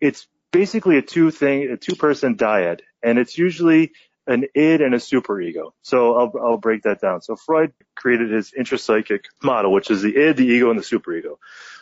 it's 0.00 0.26
basically 0.52 0.98
a 0.98 1.02
two 1.02 1.30
thing, 1.30 1.70
a 1.70 1.76
two 1.76 1.96
person 1.96 2.36
dyad, 2.36 2.80
and 3.02 3.18
it's 3.18 3.36
usually 3.36 3.92
an 4.26 4.44
id 4.54 4.80
and 4.82 4.94
a 4.94 4.98
superego. 4.98 5.72
So 5.82 6.14
I'll, 6.14 6.32
I'll 6.40 6.56
break 6.58 6.82
that 6.82 7.00
down. 7.00 7.22
So 7.22 7.36
Freud 7.36 7.72
created 7.96 8.30
his 8.30 8.52
intrapsychic 8.56 9.24
model, 9.42 9.72
which 9.72 9.90
is 9.90 10.02
the 10.02 10.16
id, 10.16 10.36
the 10.36 10.46
ego, 10.46 10.70
and 10.70 10.78
the 10.78 10.84
superego. 10.84 11.38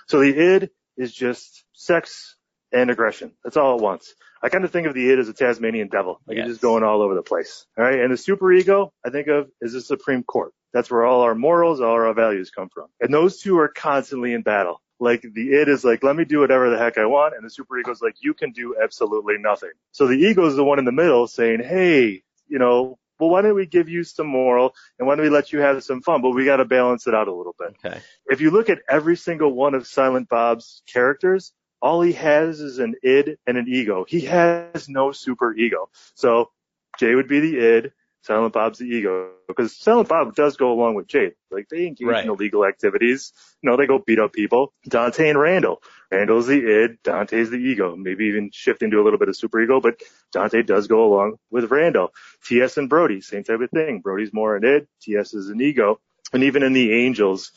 So 0.06 0.20
the 0.20 0.34
id 0.54 0.70
is 0.96 1.12
just 1.12 1.64
sex 1.74 2.36
and 2.72 2.90
aggression. 2.90 3.32
That's 3.44 3.56
all 3.56 3.76
it 3.76 3.82
once. 3.82 4.14
I 4.42 4.48
kind 4.48 4.64
of 4.64 4.70
think 4.70 4.86
of 4.86 4.94
the 4.94 5.10
id 5.10 5.18
as 5.18 5.28
a 5.28 5.32
Tasmanian 5.34 5.88
devil. 5.88 6.20
Like 6.26 6.36
Yes. 6.38 6.44
it's 6.46 6.54
just 6.54 6.62
going 6.62 6.82
all 6.82 7.02
over 7.02 7.14
the 7.14 7.22
place. 7.22 7.66
All 7.76 7.84
right. 7.84 8.00
And 8.00 8.10
the 8.12 8.16
superego, 8.16 8.90
I 9.04 9.10
think 9.10 9.28
of 9.28 9.50
as 9.62 9.72
the 9.72 9.80
Supreme 9.80 10.22
Court. 10.22 10.52
That's 10.72 10.90
where 10.90 11.04
all 11.04 11.22
our 11.22 11.34
morals, 11.34 11.80
all 11.80 11.90
our 11.92 12.12
values 12.14 12.50
come 12.50 12.68
from. 12.68 12.86
And 13.00 13.12
those 13.12 13.40
two 13.40 13.58
are 13.58 13.68
constantly 13.68 14.32
in 14.32 14.42
battle. 14.42 14.80
Like 14.98 15.22
the 15.22 15.54
id 15.54 15.68
is 15.68 15.84
like, 15.84 16.02
let 16.02 16.14
me 16.14 16.24
do 16.24 16.40
whatever 16.40 16.70
the 16.70 16.78
heck 16.78 16.96
I 16.98 17.06
want. 17.06 17.34
And 17.34 17.44
the 17.44 17.50
superego 17.50 17.90
is 17.90 18.00
like, 18.02 18.16
you 18.20 18.34
can 18.34 18.52
do 18.52 18.76
absolutely 18.82 19.34
nothing. 19.38 19.72
So 19.92 20.06
the 20.06 20.14
ego 20.14 20.46
is 20.46 20.56
the 20.56 20.64
one 20.64 20.78
in 20.78 20.84
the 20.84 20.92
middle 20.92 21.26
saying, 21.26 21.60
hey, 21.62 22.22
you 22.48 22.58
know, 22.58 22.98
well, 23.18 23.30
why 23.30 23.42
don't 23.42 23.54
we 23.54 23.66
give 23.66 23.88
you 23.88 24.04
some 24.04 24.26
moral 24.26 24.74
and 24.98 25.06
why 25.06 25.14
don't 25.14 25.24
we 25.24 25.30
let 25.30 25.52
you 25.52 25.60
have 25.60 25.82
some 25.84 26.00
fun? 26.02 26.22
But 26.22 26.30
we 26.30 26.44
got 26.46 26.56
to 26.56 26.64
balance 26.64 27.06
it 27.06 27.14
out 27.14 27.28
a 27.28 27.34
little 27.34 27.54
bit. 27.58 27.74
Okay. 27.84 28.00
If 28.26 28.40
you 28.40 28.50
look 28.50 28.70
at 28.70 28.78
every 28.88 29.16
single 29.16 29.52
one 29.52 29.74
of 29.74 29.86
Silent 29.86 30.28
Bob's 30.28 30.82
characters, 30.90 31.52
all 31.80 32.00
he 32.02 32.12
has 32.12 32.60
is 32.60 32.78
an 32.78 32.94
id 33.02 33.38
and 33.46 33.56
an 33.56 33.66
ego. 33.68 34.04
He 34.08 34.20
has 34.22 34.88
no 34.88 35.12
super 35.12 35.54
ego. 35.54 35.88
So 36.14 36.50
Jay 36.98 37.14
would 37.14 37.28
be 37.28 37.40
the 37.40 37.58
id, 37.58 37.92
Silent 38.22 38.52
Bob's 38.52 38.78
the 38.78 38.84
ego. 38.84 39.30
Because 39.48 39.76
Silent 39.76 40.08
Bob 40.08 40.34
does 40.36 40.56
go 40.56 40.72
along 40.72 40.94
with 40.94 41.06
Jay. 41.08 41.32
Like 41.50 41.68
they 41.68 41.86
engage 41.86 42.06
Right. 42.06 42.24
in 42.24 42.30
illegal 42.30 42.64
activities. 42.66 43.32
You 43.62 43.70
know, 43.70 43.76
they 43.76 43.86
go 43.86 43.98
beat 43.98 44.18
up 44.18 44.32
people. 44.32 44.72
Dante 44.86 45.28
and 45.28 45.38
Randall. 45.38 45.82
Randall's 46.10 46.46
the 46.46 46.58
id, 46.84 46.98
Dante's 47.02 47.50
the 47.50 47.56
ego. 47.56 47.96
Maybe 47.96 48.26
even 48.26 48.50
shifting 48.52 48.90
to 48.90 49.00
a 49.00 49.04
little 49.04 49.18
bit 49.18 49.28
of 49.28 49.36
super 49.36 49.60
ego, 49.60 49.80
but 49.80 50.00
Dante 50.32 50.62
does 50.62 50.86
go 50.86 51.04
along 51.04 51.36
with 51.50 51.70
Randall. 51.70 52.12
TS 52.46 52.76
and 52.76 52.88
Brody, 52.88 53.20
same 53.22 53.42
type 53.44 53.60
of 53.60 53.70
thing. 53.70 54.00
Brody's 54.00 54.32
more 54.32 54.54
an 54.56 54.64
id, 54.64 54.86
TS 55.00 55.34
is 55.34 55.48
an 55.48 55.60
ego. 55.60 55.98
And 56.32 56.44
even 56.44 56.62
in 56.62 56.72
the 56.74 56.92
Angels, 56.92 57.52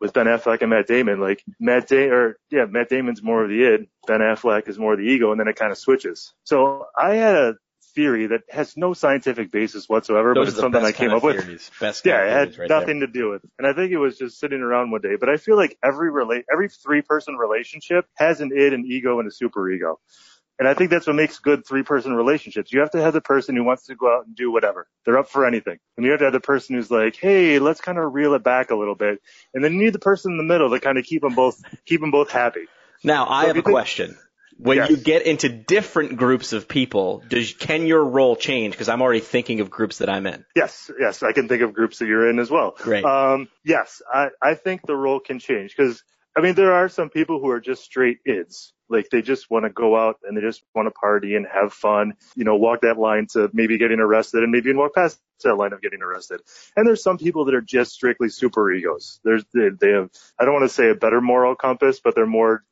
with 0.00 0.12
Ben 0.12 0.26
Affleck 0.26 0.60
and 0.60 0.70
Matt 0.70 0.86
Damon, 0.86 1.20
like 1.20 1.42
Matt 1.60 1.88
Da- 1.88 2.08
or 2.10 2.38
yeah, 2.50 2.66
Matt 2.66 2.88
Damon's 2.88 3.22
more 3.22 3.42
of 3.42 3.50
the 3.50 3.62
id, 3.64 3.88
Ben 4.06 4.20
Affleck 4.20 4.68
is 4.68 4.78
more 4.78 4.92
of 4.92 4.98
the 4.98 5.04
ego, 5.06 5.30
and 5.30 5.40
then 5.40 5.48
it 5.48 5.56
kind 5.56 5.72
of 5.72 5.78
switches. 5.78 6.32
So 6.44 6.86
I 6.98 7.14
had 7.14 7.34
a 7.36 7.54
theory 7.94 8.26
that 8.26 8.42
has 8.50 8.76
no 8.76 8.92
scientific 8.92 9.50
basis 9.50 9.88
whatsoever, 9.88 10.34
but 10.34 10.48
it's 10.48 10.58
something 10.58 10.84
I 10.84 10.92
came 10.92 11.12
up 11.12 11.22
with. 11.22 11.70
Best 11.80 12.04
Yeah, 12.04 12.24
it 12.24 12.30
had 12.30 12.58
right 12.58 12.68
there. 12.68 12.80
nothing 12.80 13.00
to 13.00 13.06
do 13.06 13.30
with 13.30 13.44
it. 13.44 13.50
And 13.58 13.66
I 13.66 13.72
think 13.72 13.90
it 13.90 13.96
was 13.96 14.18
just 14.18 14.38
sitting 14.38 14.60
around 14.60 14.90
one 14.90 15.00
day. 15.00 15.16
But 15.18 15.30
I 15.30 15.38
feel 15.38 15.56
like 15.56 15.78
every 15.82 16.10
relate, 16.10 16.44
every 16.52 16.68
three 16.68 17.00
person 17.00 17.36
relationship 17.36 18.04
has 18.16 18.40
an 18.42 18.52
id, 18.54 18.74
an 18.74 18.84
ego, 18.86 19.18
and 19.18 19.26
a 19.26 19.30
super 19.32 19.70
ego. 19.70 19.98
And 20.58 20.66
I 20.66 20.72
think 20.74 20.90
that's 20.90 21.06
what 21.06 21.16
makes 21.16 21.38
good 21.38 21.66
three 21.66 21.82
person 21.82 22.14
relationships. 22.14 22.72
You 22.72 22.80
have 22.80 22.90
to 22.92 23.00
have 23.02 23.12
the 23.12 23.20
person 23.20 23.56
who 23.56 23.64
wants 23.64 23.86
to 23.86 23.94
go 23.94 24.14
out 24.16 24.26
and 24.26 24.34
do 24.34 24.50
whatever. 24.50 24.86
They're 25.04 25.18
up 25.18 25.28
for 25.28 25.46
anything. 25.46 25.78
And 25.96 26.04
you 26.06 26.12
have 26.12 26.20
to 26.20 26.26
have 26.26 26.32
the 26.32 26.40
person 26.40 26.76
who's 26.76 26.90
like, 26.90 27.16
hey, 27.16 27.58
let's 27.58 27.80
kind 27.80 27.98
of 27.98 28.14
reel 28.14 28.32
it 28.34 28.42
back 28.42 28.70
a 28.70 28.74
little 28.74 28.94
bit. 28.94 29.20
And 29.52 29.62
then 29.62 29.74
you 29.74 29.84
need 29.84 29.92
the 29.92 29.98
person 29.98 30.32
in 30.32 30.38
the 30.38 30.44
middle 30.44 30.70
to 30.70 30.80
kind 30.80 30.96
of 30.96 31.04
keep 31.04 31.20
them 31.22 31.34
both, 31.34 31.62
keep 31.84 32.00
them 32.00 32.10
both 32.10 32.30
happy. 32.30 32.64
Now, 33.04 33.26
I 33.28 33.42
So 33.42 33.46
have 33.48 33.56
a 33.56 33.62
think- 33.62 33.66
question. 33.74 34.16
When 34.58 34.78
Yes. 34.78 34.88
you 34.88 34.96
get 34.96 35.26
into 35.26 35.50
different 35.50 36.16
groups 36.16 36.54
of 36.54 36.66
people, 36.66 37.22
does 37.28 37.52
can 37.52 37.86
your 37.86 38.02
role 38.02 38.36
change? 38.36 38.72
Because 38.72 38.88
I'm 38.88 39.02
already 39.02 39.20
thinking 39.20 39.60
of 39.60 39.68
groups 39.68 39.98
that 39.98 40.08
I'm 40.08 40.26
in. 40.26 40.46
Yes, 40.54 40.90
yes, 40.98 41.22
I 41.22 41.32
can 41.32 41.46
think 41.46 41.60
of 41.60 41.74
groups 41.74 41.98
that 41.98 42.06
you're 42.06 42.30
in 42.30 42.38
as 42.38 42.50
well. 42.50 42.74
Great. 42.78 43.04
Um, 43.04 43.48
yes, 43.66 44.00
I, 44.10 44.28
I 44.40 44.54
think 44.54 44.80
the 44.86 44.96
role 44.96 45.20
can 45.20 45.40
change 45.40 45.76
because, 45.76 46.02
I 46.34 46.40
mean, 46.40 46.54
there 46.54 46.72
are 46.72 46.88
some 46.88 47.10
people 47.10 47.38
who 47.38 47.50
are 47.50 47.60
just 47.60 47.84
straight 47.84 48.20
ids. 48.26 48.72
Like 48.88 49.08
they 49.10 49.22
just 49.22 49.50
want 49.50 49.64
to 49.64 49.70
go 49.70 49.96
out 49.96 50.18
and 50.22 50.36
they 50.36 50.40
just 50.40 50.62
want 50.74 50.86
to 50.86 50.90
party 50.92 51.34
and 51.36 51.46
have 51.52 51.72
fun, 51.72 52.14
you 52.36 52.44
know, 52.44 52.56
walk 52.56 52.82
that 52.82 52.98
line 52.98 53.26
to 53.32 53.50
maybe 53.52 53.78
getting 53.78 53.98
arrested 54.00 54.42
and 54.42 54.52
maybe 54.52 54.68
even 54.68 54.78
walk 54.78 54.94
past 54.94 55.18
that 55.44 55.54
line 55.56 55.72
of 55.72 55.82
getting 55.82 56.02
arrested. 56.02 56.40
And 56.76 56.86
there's 56.86 57.02
some 57.02 57.18
people 57.18 57.46
that 57.46 57.54
are 57.54 57.60
just 57.60 57.92
strictly 57.92 58.28
super 58.28 58.72
egos. 58.72 59.20
There's, 59.24 59.44
they, 59.52 59.68
they 59.80 59.90
have, 59.90 60.10
I 60.38 60.44
don't 60.44 60.54
want 60.54 60.64
to 60.68 60.74
say 60.74 60.90
a 60.90 60.94
better 60.94 61.20
moral 61.20 61.54
compass, 61.56 62.00
but 62.02 62.14
they're 62.14 62.26
more, 62.26 62.62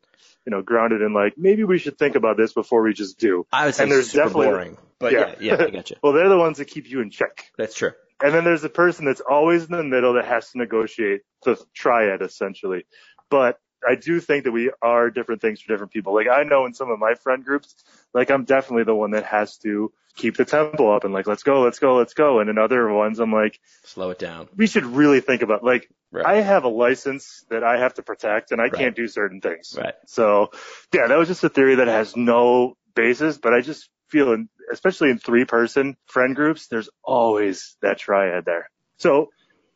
you 0.46 0.50
know, 0.50 0.62
grounded 0.62 1.02
in 1.02 1.12
like, 1.12 1.34
maybe 1.36 1.64
we 1.64 1.78
should 1.78 1.98
think 1.98 2.14
about 2.16 2.36
this 2.36 2.52
before 2.52 2.82
we 2.82 2.92
just 2.94 3.18
do. 3.18 3.46
I 3.52 3.66
would 3.66 3.74
say 3.74 3.82
And 3.82 3.92
there's 3.92 4.10
super 4.10 4.24
definitely- 4.24 4.46
boring. 4.46 4.78
But 5.00 5.12
yeah, 5.12 5.34
yeah, 5.40 5.56
I 5.58 5.70
gotcha. 5.72 5.96
well, 6.02 6.12
they're 6.12 6.28
the 6.28 6.38
ones 6.38 6.58
that 6.58 6.66
keep 6.66 6.88
you 6.88 7.00
in 7.00 7.10
check. 7.10 7.50
That's 7.58 7.74
true. 7.74 7.90
And 8.22 8.32
then 8.32 8.44
there's 8.44 8.62
a 8.64 8.68
person 8.70 9.04
that's 9.04 9.20
always 9.20 9.64
in 9.64 9.72
the 9.72 9.82
middle 9.82 10.14
that 10.14 10.24
has 10.26 10.50
to 10.52 10.58
negotiate 10.58 11.22
the 11.44 11.60
triad 11.74 12.22
essentially. 12.22 12.86
But 13.28 13.58
I 13.88 13.94
do 13.96 14.20
think 14.20 14.44
that 14.44 14.52
we 14.52 14.70
are 14.82 15.10
different 15.10 15.40
things 15.42 15.60
for 15.60 15.68
different 15.72 15.92
people. 15.92 16.14
Like 16.14 16.28
I 16.28 16.42
know 16.44 16.66
in 16.66 16.74
some 16.74 16.90
of 16.90 16.98
my 16.98 17.14
friend 17.14 17.44
groups, 17.44 17.74
like 18.12 18.30
I'm 18.30 18.44
definitely 18.44 18.84
the 18.84 18.94
one 18.94 19.12
that 19.12 19.24
has 19.24 19.58
to 19.58 19.92
keep 20.16 20.36
the 20.36 20.44
tempo 20.44 20.94
up 20.94 21.04
and 21.04 21.12
like, 21.12 21.26
let's 21.26 21.42
go, 21.42 21.62
let's 21.62 21.78
go, 21.80 21.96
let's 21.96 22.14
go. 22.14 22.38
And 22.40 22.48
in 22.48 22.56
other 22.58 22.88
ones, 22.92 23.18
I'm 23.18 23.32
like, 23.32 23.58
Slow 23.84 24.10
it 24.10 24.18
down. 24.18 24.48
we 24.56 24.66
should 24.66 24.84
really 24.86 25.20
think 25.20 25.42
about 25.42 25.64
like, 25.64 25.88
Right. 26.12 26.24
I 26.26 26.40
have 26.42 26.62
a 26.62 26.68
license 26.68 27.44
that 27.50 27.64
I 27.64 27.80
have 27.80 27.94
to 27.94 28.02
protect 28.04 28.52
and 28.52 28.60
I 28.60 28.64
Right. 28.64 28.74
can't 28.74 28.94
do 28.96 29.08
certain 29.08 29.40
things. 29.40 29.74
Right. 29.76 29.94
So 30.06 30.50
yeah, 30.92 31.08
that 31.08 31.18
was 31.18 31.26
just 31.26 31.42
a 31.42 31.48
theory 31.48 31.74
that 31.76 31.88
has 31.88 32.14
no 32.16 32.76
basis, 32.94 33.36
but 33.36 33.52
I 33.52 33.60
just 33.62 33.90
feel, 34.10 34.32
in, 34.32 34.48
especially 34.72 35.10
in 35.10 35.18
three 35.18 35.44
person 35.44 35.96
friend 36.06 36.36
groups, 36.36 36.68
there's 36.68 36.88
always 37.02 37.76
that 37.82 37.98
triad 37.98 38.44
there. 38.44 38.70
So 38.98 39.30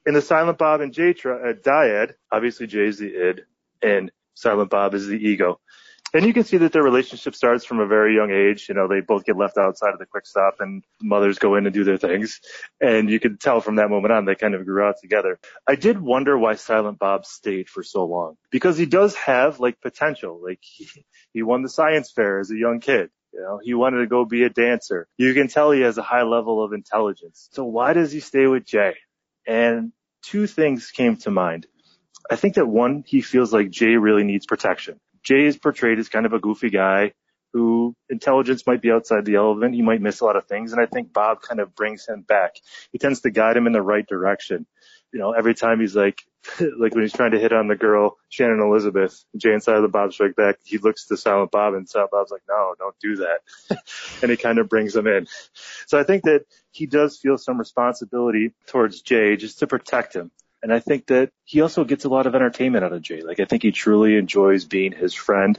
in 0.07 0.14
the 0.14 0.23
Silent 0.23 0.59
Bob 0.59 0.81
and 0.81 0.92
Jay 0.92 1.12
tri- 1.12 1.51
uh, 1.51 1.53
dyad, 1.55 2.12
obviously 2.31 2.68
Jay's 2.68 2.99
the 2.99 3.09
id 3.31 3.44
and 3.83 4.11
Silent 4.35 4.71
Bob 4.71 4.95
is 4.95 5.07
the 5.07 5.17
ego. 5.17 5.61
And 6.14 6.25
you 6.25 6.33
can 6.33 6.45
see 6.45 6.57
that 6.59 6.73
their 6.73 6.83
relationship 6.83 7.35
starts 7.35 7.67
from 7.67 7.81
a 7.81 7.87
very 7.87 8.14
young 8.14 8.31
age. 8.31 8.67
You 8.69 8.75
know, 8.75 8.88
they 8.88 9.01
both 9.01 9.25
get 9.25 9.37
left 9.37 9.59
outside 9.59 9.93
of 9.93 9.99
the 9.99 10.07
quick 10.07 10.27
stop 10.27 10.55
and 10.61 10.83
mothers 11.03 11.38
go 11.38 11.57
in 11.57 11.67
and 11.67 11.75
do 11.75 11.85
their 11.85 11.99
things. 11.99 12.41
And 12.81 13.11
you 13.11 13.21
can 13.21 13.37
tell 13.37 13.61
from 13.61 13.77
that 13.77 13.91
moment 13.91 14.12
on, 14.12 14.25
they 14.25 14.35
kind 14.35 14.55
of 14.55 14.64
grew 14.64 14.83
out 14.85 14.97
together. 15.03 15.38
I 15.67 15.75
did 15.75 16.01
wonder 16.01 16.38
why 16.38 16.55
Silent 16.55 16.99
Bob 16.99 17.27
stayed 17.27 17.69
for 17.69 17.83
so 17.83 18.07
long 18.07 18.37
because 18.51 18.79
he 18.79 18.87
does 18.87 19.14
have 19.17 19.61
like 19.61 19.83
potential. 19.83 20.41
Like 20.43 20.61
he, 20.62 20.88
he 21.35 21.43
won 21.43 21.62
the 21.62 21.69
science 21.69 22.11
fair 22.11 22.41
as 22.41 22.51
a 22.51 22.57
young 22.57 22.81
kid. 22.81 23.11
You 23.35 23.41
know, 23.41 23.61
he 23.62 23.75
wanted 23.75 23.99
to 23.99 24.07
go 24.07 24.25
be 24.25 24.45
a 24.45 24.51
dancer. 24.51 25.07
You 25.19 25.35
can 25.35 25.49
tell 25.49 25.73
he 25.73 25.83
has 25.83 25.99
a 25.99 26.03
high 26.03 26.23
level 26.23 26.64
of 26.64 26.73
intelligence. 26.73 27.51
So 27.53 27.64
why 27.64 27.93
does 27.93 28.11
he 28.11 28.21
stay 28.21 28.47
with 28.47 28.64
Jay? 28.64 28.95
And 29.47 29.93
two 30.23 30.47
things 30.47 30.91
came 30.91 31.17
to 31.19 31.31
mind. 31.31 31.67
I 32.31 32.37
think 32.37 32.55
that 32.55 32.67
one, 32.67 33.05
he 33.07 33.21
feels 33.21 33.53
like 33.53 33.71
Jay 33.71 33.97
really 33.97 34.25
needs 34.25 34.47
protection. 34.47 35.01
Jay 35.23 35.45
is 35.45 35.57
portrayed 35.57 35.99
as 35.99 36.09
kind 36.09 36.27
of 36.27 36.33
a 36.33 36.38
goofy 36.38 36.71
guy 36.71 37.12
who 37.53 37.95
intelligence 38.11 38.67
might 38.67 38.83
be 38.83 38.91
outside 38.91 39.25
the 39.25 39.37
element. 39.37 39.75
He 39.75 39.83
might 39.83 40.03
miss 40.03 40.21
a 40.21 40.25
lot 40.25 40.37
of 40.37 40.47
things. 40.47 40.73
And 40.73 40.81
I 40.81 40.87
think 40.87 41.12
Bob 41.12 41.41
kind 41.41 41.61
of 41.61 41.75
brings 41.75 42.07
him 42.07 42.23
back. 42.23 42.57
He 42.93 42.99
tends 42.99 43.21
to 43.23 43.31
guide 43.31 43.57
him 43.57 43.67
in 43.67 43.73
the 43.73 43.83
right 43.83 44.07
direction. 44.07 44.67
You 45.12 45.19
know, 45.19 45.33
every 45.33 45.55
time 45.55 45.81
he's 45.81 45.97
like, 45.97 46.23
like 46.61 46.95
when 46.95 47.03
he's 47.03 47.14
trying 47.14 47.31
to 47.31 47.38
hit 47.38 47.53
on 47.53 47.67
the 47.67 47.77
girl, 47.77 48.19
Shannon 48.29 48.61
Elizabeth, 48.61 49.25
Jay 49.37 49.55
inside 49.55 49.77
of 49.77 49.83
the 49.83 49.88
Bob 49.88 50.12
Strike 50.12 50.37
Back, 50.37 50.57
he 50.64 50.77
looks 50.77 51.07
to 51.07 51.17
Silent 51.17 51.51
Bob 51.51 51.73
and 51.73 51.88
Silent 51.88 52.11
Bob's 52.11 52.31
like, 52.31 52.43
no, 52.47 52.75
don't 52.79 52.99
do 53.01 53.17
that. 53.17 53.81
and 54.23 54.31
he 54.31 54.37
kind 54.37 54.59
of 54.59 54.69
brings 54.69 54.95
him 54.95 55.07
in. 55.07 55.27
So 55.87 55.99
I 55.99 56.05
think 56.05 56.25
that 56.25 56.45
he 56.71 56.87
does 56.87 57.17
feel 57.17 57.38
some 57.38 57.59
responsibility 57.59 58.53
towards 58.67 59.01
Jay 59.01 59.37
just 59.37 59.61
to 59.61 59.67
protect 59.67 60.14
him. 60.14 60.31
And 60.62 60.73
I 60.73 60.81
think 60.81 61.07
that 61.07 61.31
he 61.44 61.61
also 61.61 61.85
gets 61.85 62.05
a 62.05 62.09
lot 62.09 62.27
of 62.27 62.35
entertainment 62.35 62.85
out 62.85 62.92
of 62.92 63.03
Jay. 63.03 63.23
Like 63.23 63.40
I 63.40 63.44
think 63.44 63.62
he 63.62 63.73
truly 63.73 64.16
enjoys 64.16 64.64
being 64.64 64.92
his 64.92 65.14
friend, 65.14 65.59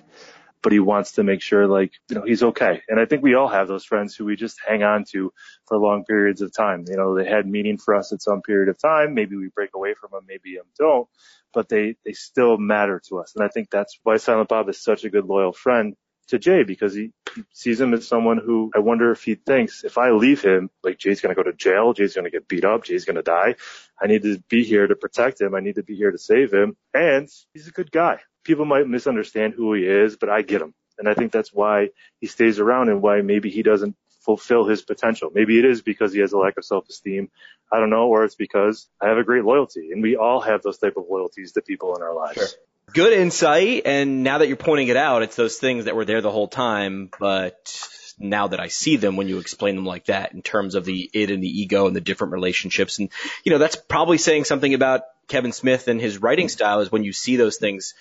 but 0.61 0.73
he 0.73 0.79
wants 0.79 1.13
to 1.13 1.23
make 1.23 1.41
sure 1.41 1.67
like, 1.67 1.93
you 2.09 2.15
know, 2.15 2.23
he's 2.23 2.43
okay. 2.43 2.81
And 2.89 2.99
I 2.99 3.05
think 3.05 3.23
we 3.23 3.35
all 3.35 3.47
have 3.47 3.67
those 3.67 3.85
friends 3.85 4.15
who 4.15 4.25
we 4.25 4.35
just 4.35 4.59
hang 4.65 4.83
on 4.83 5.05
to 5.11 5.31
for 5.67 5.77
long 5.77 6.03
periods 6.03 6.41
of 6.41 6.53
time. 6.53 6.85
You 6.87 6.97
know, 6.97 7.15
they 7.15 7.25
had 7.25 7.47
meaning 7.47 7.77
for 7.77 7.95
us 7.95 8.11
at 8.11 8.21
some 8.21 8.41
period 8.41 8.69
of 8.69 8.77
time. 8.77 9.13
Maybe 9.13 9.37
we 9.37 9.47
break 9.47 9.71
away 9.73 9.93
from 9.93 10.09
them, 10.11 10.25
maybe 10.27 10.55
them 10.55 10.65
don't, 10.77 11.07
but 11.53 11.69
they, 11.69 11.95
they 12.03 12.13
still 12.13 12.57
matter 12.57 13.01
to 13.07 13.19
us. 13.19 13.33
And 13.35 13.43
I 13.43 13.47
think 13.47 13.69
that's 13.69 13.97
why 14.03 14.17
Silent 14.17 14.49
Bob 14.49 14.67
is 14.69 14.83
such 14.83 15.05
a 15.05 15.09
good 15.09 15.25
loyal 15.25 15.53
friend 15.53 15.95
to 16.27 16.39
Jay 16.39 16.63
because 16.63 16.93
he, 16.93 17.03
he 17.03 17.11
sees 17.53 17.79
him 17.79 17.93
as 17.93 18.07
someone 18.07 18.37
who 18.37 18.71
I 18.75 18.79
wonder 18.79 19.11
if 19.11 19.23
he 19.23 19.35
thinks 19.35 19.83
if 19.83 19.97
I 19.97 20.11
leave 20.11 20.41
him, 20.41 20.69
like 20.83 20.97
Jay's 20.97 21.21
going 21.21 21.35
to 21.35 21.41
go 21.41 21.49
to 21.49 21.55
jail, 21.55 21.93
Jay's 21.93 22.13
going 22.15 22.25
to 22.25 22.31
get 22.31 22.47
beat 22.47 22.65
up, 22.65 22.83
Jay's 22.83 23.05
going 23.05 23.15
to 23.15 23.21
die. 23.21 23.55
I 24.01 24.07
need 24.07 24.23
to 24.23 24.41
be 24.49 24.63
here 24.63 24.87
to 24.87 24.95
protect 24.95 25.41
him. 25.41 25.55
I 25.55 25.59
need 25.59 25.75
to 25.75 25.83
be 25.83 25.95
here 25.95 26.11
to 26.11 26.17
save 26.17 26.53
him. 26.53 26.77
And 26.93 27.29
he's 27.53 27.67
a 27.67 27.71
good 27.71 27.91
guy. 27.91 28.19
people 28.43 28.65
might 28.65 28.87
misunderstand 28.87 29.53
who 29.53 29.73
he 29.73 29.83
is, 29.83 30.17
but 30.17 30.29
I 30.29 30.41
get 30.41 30.61
him. 30.61 30.73
And 30.97 31.07
I 31.07 31.13
think 31.13 31.31
that's 31.31 31.53
why 31.53 31.89
he 32.19 32.27
stays 32.27 32.59
around 32.59 32.89
and 32.89 33.01
why 33.01 33.21
maybe 33.21 33.49
he 33.49 33.63
doesn't 33.63 33.95
fulfill 34.21 34.67
his 34.67 34.81
potential. 34.81 35.29
Maybe 35.33 35.57
it 35.57 35.65
is 35.65 35.81
because 35.81 36.13
he 36.13 36.19
has 36.19 36.33
a 36.33 36.37
lack 36.37 36.57
of 36.57 36.65
self-esteem. 36.65 37.29
I 37.71 37.79
don't 37.79 37.89
know, 37.89 38.07
or 38.07 38.25
it's 38.25 38.35
because 38.35 38.89
I 39.01 39.07
have 39.07 39.17
a 39.17 39.23
great 39.23 39.45
loyalty 39.45 39.91
and 39.91 40.01
we 40.01 40.15
all 40.15 40.41
have 40.41 40.61
those 40.61 40.77
type 40.77 40.97
of 40.97 41.05
loyalties 41.09 41.53
to 41.53 41.61
people 41.61 41.95
in 41.95 42.01
our 42.01 42.13
lives. 42.13 42.37
Sure. 42.37 42.47
Good 42.93 43.13
insight. 43.13 43.83
And 43.85 44.23
now 44.23 44.39
that 44.39 44.47
you're 44.47 44.57
pointing 44.57 44.87
it 44.87 44.97
out, 44.97 45.23
it's 45.23 45.35
those 45.35 45.57
things 45.57 45.85
that 45.85 45.95
were 45.95 46.05
there 46.05 46.21
the 46.21 46.31
whole 46.31 46.47
time, 46.47 47.09
but 47.19 47.89
now 48.19 48.47
that 48.47 48.59
I 48.59 48.67
see 48.67 48.97
them 48.97 49.15
when 49.15 49.27
you 49.27 49.39
explain 49.39 49.75
them 49.75 49.85
like 49.85 50.05
that 50.05 50.33
in 50.33 50.41
terms 50.41 50.75
of 50.75 50.85
the 50.85 51.09
id 51.13 51.31
and 51.31 51.43
the 51.43 51.61
ego 51.61 51.87
and 51.87 51.95
the 51.95 52.01
different 52.01 52.33
relationships. 52.33 52.99
And, 52.99 53.09
you 53.43 53.51
know, 53.51 53.57
that's 53.57 53.75
probably 53.75 54.17
saying 54.17 54.43
something 54.43 54.73
about 54.73 55.03
Kevin 55.27 55.53
Smith 55.53 55.87
and 55.87 56.01
his 56.01 56.17
writing 56.17 56.49
style 56.49 56.81
is 56.81 56.91
when 56.91 57.03
you 57.03 57.13
see 57.13 57.37
those 57.37 57.57
things 57.57 57.93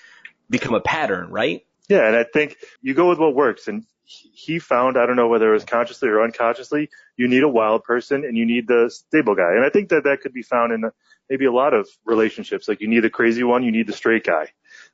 become 0.50 0.74
a 0.74 0.80
pattern, 0.80 1.30
right? 1.30 1.64
Yeah. 1.88 2.06
And 2.06 2.16
I 2.16 2.24
think 2.24 2.56
you 2.82 2.94
go 2.94 3.08
with 3.08 3.18
what 3.18 3.34
works 3.34 3.68
and 3.68 3.84
he 4.04 4.58
found, 4.58 4.96
I 4.96 5.04
don't 5.04 5.16
know 5.16 5.28
whether 5.28 5.50
it 5.50 5.52
was 5.52 5.64
consciously 5.64 6.08
or 6.08 6.22
unconsciously, 6.22 6.88
you 7.16 7.28
need 7.28 7.42
a 7.42 7.48
wild 7.48 7.84
person 7.84 8.24
and 8.24 8.36
you 8.36 8.46
need 8.46 8.66
the 8.66 8.90
stable 8.90 9.34
guy. 9.34 9.52
And 9.54 9.64
I 9.64 9.70
think 9.70 9.90
that 9.90 10.04
that 10.04 10.22
could 10.22 10.32
be 10.32 10.42
found 10.42 10.72
in 10.72 10.90
maybe 11.28 11.44
a 11.44 11.52
lot 11.52 11.74
of 11.74 11.88
relationships. 12.06 12.68
Like 12.68 12.80
you 12.80 12.88
need 12.88 13.00
the 13.00 13.10
crazy 13.10 13.44
one, 13.44 13.62
you 13.62 13.72
need 13.72 13.86
the 13.86 13.92
straight 13.92 14.24
guy, 14.24 14.46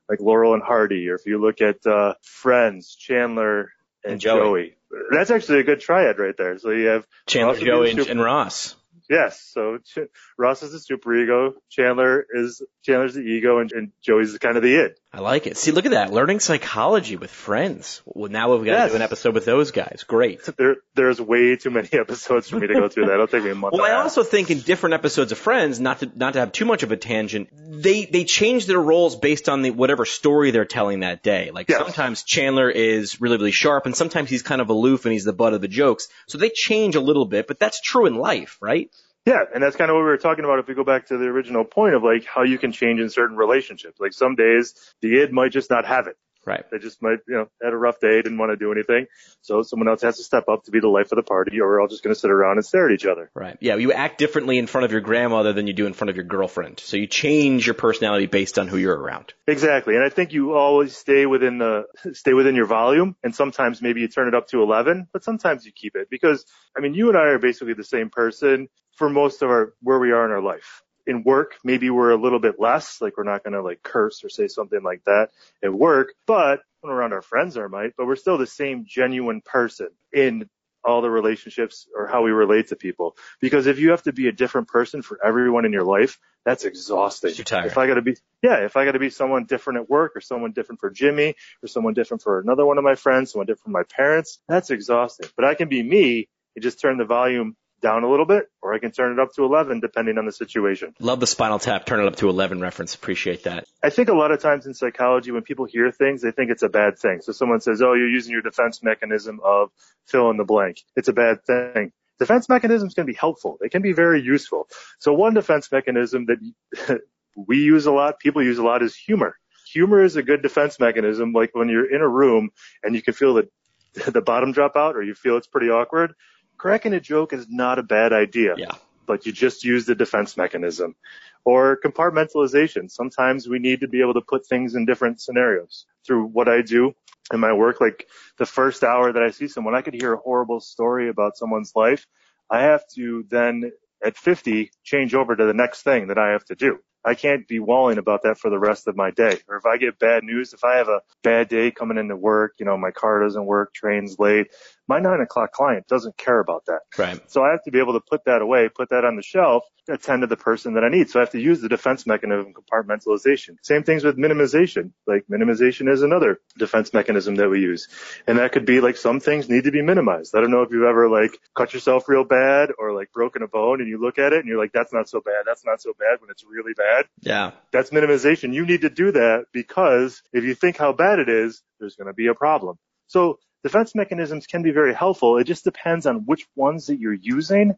like 0.08 0.20
Laurel 0.20 0.54
and 0.54 0.62
Hardy. 0.62 1.08
Or 1.08 1.14
if 1.14 1.26
you 1.26 1.40
look 1.40 1.60
at, 1.60 1.86
uh, 1.86 2.14
Friends, 2.22 2.94
Chandler 2.94 3.72
and, 4.02 4.12
and 4.12 4.20
Joey. 4.20 4.40
Joey. 4.40 4.74
That's 5.10 5.30
actually 5.30 5.60
a 5.60 5.64
good 5.64 5.80
triad 5.80 6.18
right 6.18 6.36
there. 6.36 6.58
So 6.58 6.70
you 6.70 6.86
have 6.86 7.06
Chandler, 7.26 7.56
Joey, 7.58 7.90
and, 7.90 8.00
and 8.00 8.20
Ross. 8.20 8.76
Yes. 9.08 9.40
So 9.52 9.78
Ch- 9.78 10.08
Ross 10.38 10.62
is 10.62 10.72
the 10.72 10.78
super 10.78 11.14
ego. 11.14 11.54
Chandler 11.68 12.26
is 12.32 12.62
Chandler's 12.82 13.14
the 13.14 13.22
ego, 13.22 13.58
and, 13.58 13.72
and 13.72 13.92
Joey's 14.02 14.36
kind 14.38 14.56
of 14.56 14.62
the 14.62 14.76
id. 14.76 14.98
I 15.14 15.20
like 15.20 15.46
it. 15.46 15.56
See, 15.56 15.70
look 15.70 15.86
at 15.86 15.92
that. 15.92 16.12
Learning 16.12 16.40
psychology 16.40 17.14
with 17.14 17.30
friends. 17.30 18.02
Well, 18.04 18.32
now 18.32 18.52
we've 18.52 18.64
got 18.64 18.72
yes. 18.72 18.86
to 18.86 18.90
do 18.90 18.96
an 18.96 19.02
episode 19.02 19.32
with 19.32 19.44
those 19.44 19.70
guys. 19.70 20.04
Great. 20.08 20.40
There, 20.56 20.76
there's 20.96 21.20
way 21.20 21.54
too 21.54 21.70
many 21.70 21.88
episodes 21.92 22.48
for 22.48 22.58
me 22.58 22.66
to 22.66 22.74
go 22.74 22.88
through 22.88 23.06
that. 23.06 23.14
It'll 23.14 23.28
take 23.28 23.44
me 23.44 23.50
a 23.50 23.54
month. 23.54 23.74
well, 23.74 23.84
I 23.84 23.92
also 24.02 24.24
think 24.24 24.50
in 24.50 24.58
different 24.58 24.94
episodes 24.94 25.30
of 25.30 25.38
Friends, 25.38 25.78
not 25.78 26.00
to 26.00 26.10
not 26.16 26.32
to 26.32 26.40
have 26.40 26.50
too 26.50 26.64
much 26.64 26.82
of 26.82 26.90
a 26.90 26.96
tangent, 26.96 27.48
they 27.52 28.06
they 28.06 28.24
change 28.24 28.66
their 28.66 28.80
roles 28.80 29.14
based 29.14 29.48
on 29.48 29.62
the 29.62 29.70
whatever 29.70 30.04
story 30.04 30.50
they're 30.50 30.64
telling 30.64 31.00
that 31.00 31.22
day. 31.22 31.52
Like 31.52 31.68
yes. 31.68 31.78
sometimes 31.78 32.24
Chandler 32.24 32.68
is 32.68 33.20
really 33.20 33.36
really 33.36 33.52
sharp, 33.52 33.86
and 33.86 33.94
sometimes 33.94 34.30
he's 34.30 34.42
kind 34.42 34.60
of 34.60 34.68
aloof 34.68 35.04
and 35.04 35.12
he's 35.12 35.24
the 35.24 35.32
butt 35.32 35.54
of 35.54 35.60
the 35.60 35.68
jokes. 35.68 36.08
So 36.26 36.38
they 36.38 36.50
change 36.50 36.96
a 36.96 37.00
little 37.00 37.24
bit, 37.24 37.46
but 37.46 37.60
that's 37.60 37.80
true 37.80 38.06
in 38.06 38.16
life, 38.16 38.58
right? 38.60 38.90
Yeah, 39.26 39.44
and 39.54 39.62
that's 39.62 39.76
kind 39.76 39.90
of 39.90 39.94
what 39.94 40.00
we 40.00 40.08
were 40.08 40.18
talking 40.18 40.44
about 40.44 40.58
if 40.58 40.68
we 40.68 40.74
go 40.74 40.84
back 40.84 41.06
to 41.06 41.16
the 41.16 41.24
original 41.24 41.64
point 41.64 41.94
of 41.94 42.02
like 42.02 42.26
how 42.26 42.42
you 42.42 42.58
can 42.58 42.72
change 42.72 43.00
in 43.00 43.08
certain 43.08 43.36
relationships. 43.36 43.98
Like 43.98 44.12
some 44.12 44.34
days 44.34 44.74
the 45.00 45.22
id 45.22 45.32
might 45.32 45.52
just 45.52 45.70
not 45.70 45.86
have 45.86 46.06
it. 46.08 46.16
Right. 46.46 46.64
They 46.70 46.78
just 46.78 47.00
might, 47.02 47.18
you 47.26 47.34
know, 47.34 47.48
had 47.62 47.72
a 47.72 47.76
rough 47.76 48.00
day, 48.00 48.20
didn't 48.20 48.38
want 48.38 48.52
to 48.52 48.56
do 48.56 48.70
anything. 48.70 49.06
So 49.40 49.62
someone 49.62 49.88
else 49.88 50.02
has 50.02 50.18
to 50.18 50.22
step 50.22 50.48
up 50.48 50.64
to 50.64 50.70
be 50.70 50.80
the 50.80 50.88
life 50.88 51.10
of 51.12 51.16
the 51.16 51.22
party 51.22 51.60
or 51.60 51.68
we're 51.68 51.80
all 51.80 51.88
just 51.88 52.02
going 52.02 52.14
to 52.14 52.20
sit 52.20 52.30
around 52.30 52.58
and 52.58 52.66
stare 52.66 52.88
at 52.88 52.92
each 52.92 53.06
other. 53.06 53.30
Right. 53.34 53.56
Yeah. 53.60 53.76
You 53.76 53.92
act 53.92 54.18
differently 54.18 54.58
in 54.58 54.66
front 54.66 54.84
of 54.84 54.92
your 54.92 55.00
grandmother 55.00 55.52
than 55.52 55.66
you 55.66 55.72
do 55.72 55.86
in 55.86 55.94
front 55.94 56.10
of 56.10 56.16
your 56.16 56.24
girlfriend. 56.24 56.80
So 56.80 56.96
you 56.96 57.06
change 57.06 57.66
your 57.66 57.74
personality 57.74 58.26
based 58.26 58.58
on 58.58 58.68
who 58.68 58.76
you're 58.76 58.96
around. 58.96 59.32
Exactly. 59.46 59.94
And 59.94 60.04
I 60.04 60.10
think 60.10 60.32
you 60.32 60.52
always 60.52 60.94
stay 60.94 61.24
within 61.26 61.58
the, 61.58 61.84
stay 62.12 62.34
within 62.34 62.54
your 62.54 62.66
volume 62.66 63.16
and 63.22 63.34
sometimes 63.34 63.80
maybe 63.80 64.00
you 64.00 64.08
turn 64.08 64.28
it 64.28 64.34
up 64.34 64.48
to 64.48 64.62
11, 64.62 65.08
but 65.12 65.24
sometimes 65.24 65.64
you 65.64 65.72
keep 65.72 65.96
it 65.96 66.10
because 66.10 66.44
I 66.76 66.80
mean, 66.80 66.94
you 66.94 67.08
and 67.08 67.16
I 67.16 67.28
are 67.28 67.38
basically 67.38 67.74
the 67.74 67.84
same 67.84 68.10
person 68.10 68.68
for 68.96 69.08
most 69.08 69.42
of 69.42 69.50
our 69.50 69.74
where 69.80 69.98
we 69.98 70.12
are 70.12 70.24
in 70.24 70.30
our 70.30 70.42
life. 70.42 70.82
In 71.06 71.22
work, 71.22 71.56
maybe 71.62 71.90
we're 71.90 72.12
a 72.12 72.20
little 72.20 72.38
bit 72.38 72.58
less, 72.58 73.00
like 73.02 73.18
we're 73.18 73.24
not 73.24 73.44
going 73.44 73.52
to 73.52 73.62
like 73.62 73.82
curse 73.82 74.24
or 74.24 74.30
say 74.30 74.48
something 74.48 74.82
like 74.82 75.04
that 75.04 75.28
at 75.62 75.72
work, 75.72 76.14
but 76.26 76.60
when 76.80 76.92
around 76.92 77.12
our 77.12 77.22
friends 77.22 77.58
are 77.58 77.68
might, 77.68 77.92
but 77.96 78.06
we're 78.06 78.16
still 78.16 78.38
the 78.38 78.46
same 78.46 78.86
genuine 78.88 79.42
person 79.42 79.88
in 80.12 80.48
all 80.84 81.00
the 81.00 81.10
relationships 81.10 81.88
or 81.96 82.06
how 82.06 82.22
we 82.22 82.30
relate 82.30 82.68
to 82.68 82.76
people. 82.76 83.16
Because 83.40 83.66
if 83.66 83.78
you 83.78 83.90
have 83.90 84.02
to 84.02 84.12
be 84.12 84.28
a 84.28 84.32
different 84.32 84.68
person 84.68 85.02
for 85.02 85.18
everyone 85.24 85.64
in 85.64 85.72
your 85.72 85.84
life, 85.84 86.18
that's 86.44 86.64
exhausting. 86.64 87.32
If 87.66 87.78
I 87.78 87.86
got 87.86 87.94
to 87.94 88.02
be, 88.02 88.16
yeah, 88.42 88.64
if 88.64 88.76
I 88.76 88.84
got 88.84 88.92
to 88.92 88.98
be 88.98 89.10
someone 89.10 89.44
different 89.46 89.80
at 89.80 89.88
work 89.88 90.12
or 90.14 90.20
someone 90.20 90.52
different 90.52 90.80
for 90.80 90.90
Jimmy 90.90 91.34
or 91.62 91.68
someone 91.68 91.94
different 91.94 92.22
for 92.22 92.38
another 92.38 92.66
one 92.66 92.76
of 92.76 92.84
my 92.84 92.94
friends, 92.96 93.32
someone 93.32 93.46
different 93.46 93.64
for 93.64 93.70
my 93.70 93.84
parents, 93.84 94.40
that's 94.46 94.70
exhausting. 94.70 95.28
But 95.36 95.46
I 95.46 95.54
can 95.54 95.68
be 95.68 95.82
me 95.82 96.28
and 96.54 96.62
just 96.62 96.80
turn 96.80 96.98
the 96.98 97.06
volume 97.06 97.56
down 97.84 98.02
a 98.02 98.10
little 98.10 98.24
bit, 98.24 98.50
or 98.62 98.72
I 98.72 98.78
can 98.78 98.92
turn 98.92 99.12
it 99.12 99.20
up 99.20 99.34
to 99.34 99.44
11 99.44 99.80
depending 99.80 100.16
on 100.16 100.24
the 100.24 100.32
situation. 100.32 100.94
Love 101.00 101.20
the 101.20 101.26
spinal 101.26 101.58
tap, 101.58 101.84
turn 101.84 102.00
it 102.00 102.06
up 102.06 102.16
to 102.16 102.30
11 102.30 102.60
reference. 102.60 102.94
Appreciate 102.94 103.44
that. 103.44 103.66
I 103.82 103.90
think 103.90 104.08
a 104.08 104.14
lot 104.14 104.32
of 104.32 104.40
times 104.40 104.66
in 104.66 104.72
psychology, 104.72 105.30
when 105.30 105.42
people 105.42 105.66
hear 105.66 105.92
things, 105.92 106.22
they 106.22 106.30
think 106.30 106.50
it's 106.50 106.62
a 106.62 106.70
bad 106.70 106.98
thing. 106.98 107.20
So 107.20 107.32
someone 107.32 107.60
says, 107.60 107.82
oh, 107.82 107.92
you're 107.92 108.08
using 108.08 108.32
your 108.32 108.40
defense 108.40 108.82
mechanism 108.82 109.38
of 109.44 109.68
fill 110.06 110.30
in 110.30 110.38
the 110.38 110.44
blank. 110.44 110.78
It's 110.96 111.08
a 111.08 111.12
bad 111.12 111.44
thing. 111.44 111.92
Defense 112.18 112.48
mechanisms 112.48 112.94
can 112.94 113.04
be 113.04 113.12
helpful. 113.12 113.58
They 113.60 113.68
can 113.68 113.82
be 113.82 113.92
very 113.92 114.22
useful. 114.22 114.66
So 114.98 115.12
one 115.12 115.34
defense 115.34 115.70
mechanism 115.70 116.26
that 116.26 117.00
we 117.36 117.58
use 117.58 117.84
a 117.84 117.92
lot, 117.92 118.18
people 118.18 118.42
use 118.42 118.58
a 118.58 118.64
lot 118.64 118.82
is 118.82 118.96
humor. 118.96 119.36
Humor 119.74 120.02
is 120.02 120.16
a 120.16 120.22
good 120.22 120.40
defense 120.40 120.80
mechanism. 120.80 121.32
Like 121.32 121.50
when 121.54 121.68
you're 121.68 121.92
in 121.92 122.00
a 122.00 122.08
room 122.08 122.50
and 122.82 122.94
you 122.94 123.02
can 123.02 123.12
feel 123.12 123.34
the 123.34 123.48
the 124.10 124.22
bottom 124.22 124.52
drop 124.52 124.74
out 124.74 124.96
or 124.96 125.02
you 125.02 125.14
feel 125.14 125.36
it's 125.36 125.46
pretty 125.46 125.68
awkward, 125.68 126.14
cracking 126.56 126.94
a 126.94 127.00
joke 127.00 127.32
is 127.32 127.46
not 127.48 127.78
a 127.78 127.82
bad 127.82 128.12
idea. 128.12 128.54
Yeah. 128.56 128.72
But 129.06 129.26
you 129.26 129.32
just 129.32 129.64
use 129.64 129.84
the 129.84 129.94
defense 129.94 130.36
mechanism. 130.36 130.96
Or 131.44 131.78
compartmentalization. 131.84 132.90
Sometimes 132.90 133.46
we 133.46 133.58
need 133.58 133.80
to 133.80 133.88
be 133.88 134.00
able 134.00 134.14
to 134.14 134.22
put 134.22 134.46
things 134.46 134.74
in 134.74 134.86
different 134.86 135.20
scenarios. 135.20 135.84
Through 136.06 136.26
what 136.26 136.48
I 136.48 136.62
do 136.62 136.94
in 137.32 137.40
my 137.40 137.52
work, 137.52 137.80
like 137.80 138.06
the 138.38 138.46
first 138.46 138.82
hour 138.82 139.12
that 139.12 139.22
I 139.22 139.30
see 139.30 139.48
someone, 139.48 139.74
I 139.74 139.82
could 139.82 139.94
hear 139.94 140.14
a 140.14 140.18
horrible 140.18 140.60
story 140.60 141.10
about 141.10 141.36
someone's 141.36 141.72
life. 141.74 142.06
I 142.50 142.62
have 142.62 142.86
to 142.94 143.24
then 143.28 143.72
at 144.02 144.16
50 144.16 144.70
change 144.82 145.14
over 145.14 145.34
to 145.34 145.44
the 145.44 145.54
next 145.54 145.82
thing 145.82 146.08
that 146.08 146.18
I 146.18 146.30
have 146.32 146.44
to 146.46 146.54
do. 146.54 146.78
I 147.06 147.14
can't 147.14 147.46
be 147.46 147.58
walling 147.58 147.98
about 147.98 148.22
that 148.22 148.38
for 148.38 148.48
the 148.48 148.58
rest 148.58 148.86
of 148.88 148.96
my 148.96 149.10
day. 149.10 149.38
Or 149.46 149.56
if 149.56 149.66
I 149.66 149.76
get 149.76 149.98
bad 149.98 150.24
news, 150.24 150.54
if 150.54 150.64
I 150.64 150.76
have 150.76 150.88
a 150.88 151.02
bad 151.22 151.48
day 151.48 151.70
coming 151.70 151.98
into 151.98 152.16
work, 152.16 152.54
you 152.58 152.64
know, 152.64 152.78
my 152.78 152.92
car 152.92 153.22
doesn't 153.22 153.44
work, 153.44 153.74
train's 153.74 154.18
late, 154.18 154.48
my 154.86 155.00
nine 155.00 155.20
o'clock 155.20 155.52
client 155.52 155.86
doesn't 155.88 156.16
care 156.16 156.40
about 156.40 156.66
that. 156.66 156.80
Right. 156.98 157.20
So 157.30 157.42
I 157.42 157.50
have 157.50 157.62
to 157.64 157.70
be 157.70 157.78
able 157.78 157.94
to 157.94 158.00
put 158.00 158.24
that 158.26 158.42
away, 158.42 158.68
put 158.68 158.90
that 158.90 159.04
on 159.04 159.16
the 159.16 159.22
shelf, 159.22 159.64
attend 159.88 160.22
to 160.22 160.26
the 160.26 160.36
person 160.36 160.74
that 160.74 160.84
I 160.84 160.88
need. 160.88 161.10
So 161.10 161.20
I 161.20 161.22
have 161.22 161.30
to 161.30 161.40
use 161.40 161.60
the 161.60 161.68
defense 161.68 162.06
mechanism 162.06 162.52
compartmentalization. 162.52 163.56
Same 163.62 163.82
things 163.82 164.04
with 164.04 164.16
minimization. 164.16 164.92
Like 165.06 165.24
minimization 165.30 165.90
is 165.90 166.02
another 166.02 166.40
defense 166.58 166.92
mechanism 166.92 167.36
that 167.36 167.48
we 167.48 167.60
use. 167.60 167.88
And 168.26 168.38
that 168.38 168.52
could 168.52 168.66
be 168.66 168.80
like 168.80 168.96
some 168.96 169.20
things 169.20 169.48
need 169.48 169.64
to 169.64 169.70
be 169.70 169.82
minimized. 169.82 170.34
I 170.34 170.40
don't 170.40 170.50
know 170.50 170.62
if 170.62 170.70
you've 170.70 170.84
ever 170.84 171.08
like 171.08 171.38
cut 171.54 171.74
yourself 171.74 172.08
real 172.08 172.24
bad 172.24 172.70
or 172.78 172.94
like 172.94 173.12
broken 173.12 173.42
a 173.42 173.48
bone 173.48 173.80
and 173.80 173.88
you 173.88 174.00
look 174.00 174.18
at 174.18 174.32
it 174.32 174.40
and 174.40 174.48
you're 174.48 174.60
like, 174.60 174.72
that's 174.72 174.92
not 174.92 175.08
so 175.08 175.20
bad. 175.20 175.44
That's 175.46 175.64
not 175.64 175.80
so 175.80 175.92
bad 175.98 176.20
when 176.20 176.30
it's 176.30 176.44
really 176.44 176.74
bad. 176.74 177.06
Yeah. 177.20 177.52
That's 177.72 177.90
minimization. 177.90 178.54
You 178.54 178.66
need 178.66 178.82
to 178.82 178.90
do 178.90 179.12
that 179.12 179.46
because 179.52 180.22
if 180.32 180.44
you 180.44 180.54
think 180.54 180.76
how 180.76 180.92
bad 180.92 181.18
it 181.18 181.28
is, 181.28 181.62
there's 181.80 181.96
going 181.96 182.08
to 182.08 182.14
be 182.14 182.28
a 182.28 182.34
problem. 182.34 182.78
So 183.06 183.38
defense 183.64 183.94
mechanisms 183.94 184.46
can 184.46 184.62
be 184.62 184.70
very 184.70 184.94
helpful. 184.94 185.38
It 185.38 185.44
just 185.44 185.64
depends 185.64 186.06
on 186.06 186.26
which 186.26 186.46
ones 186.54 186.86
that 186.86 187.00
you're 187.00 187.12
using 187.12 187.74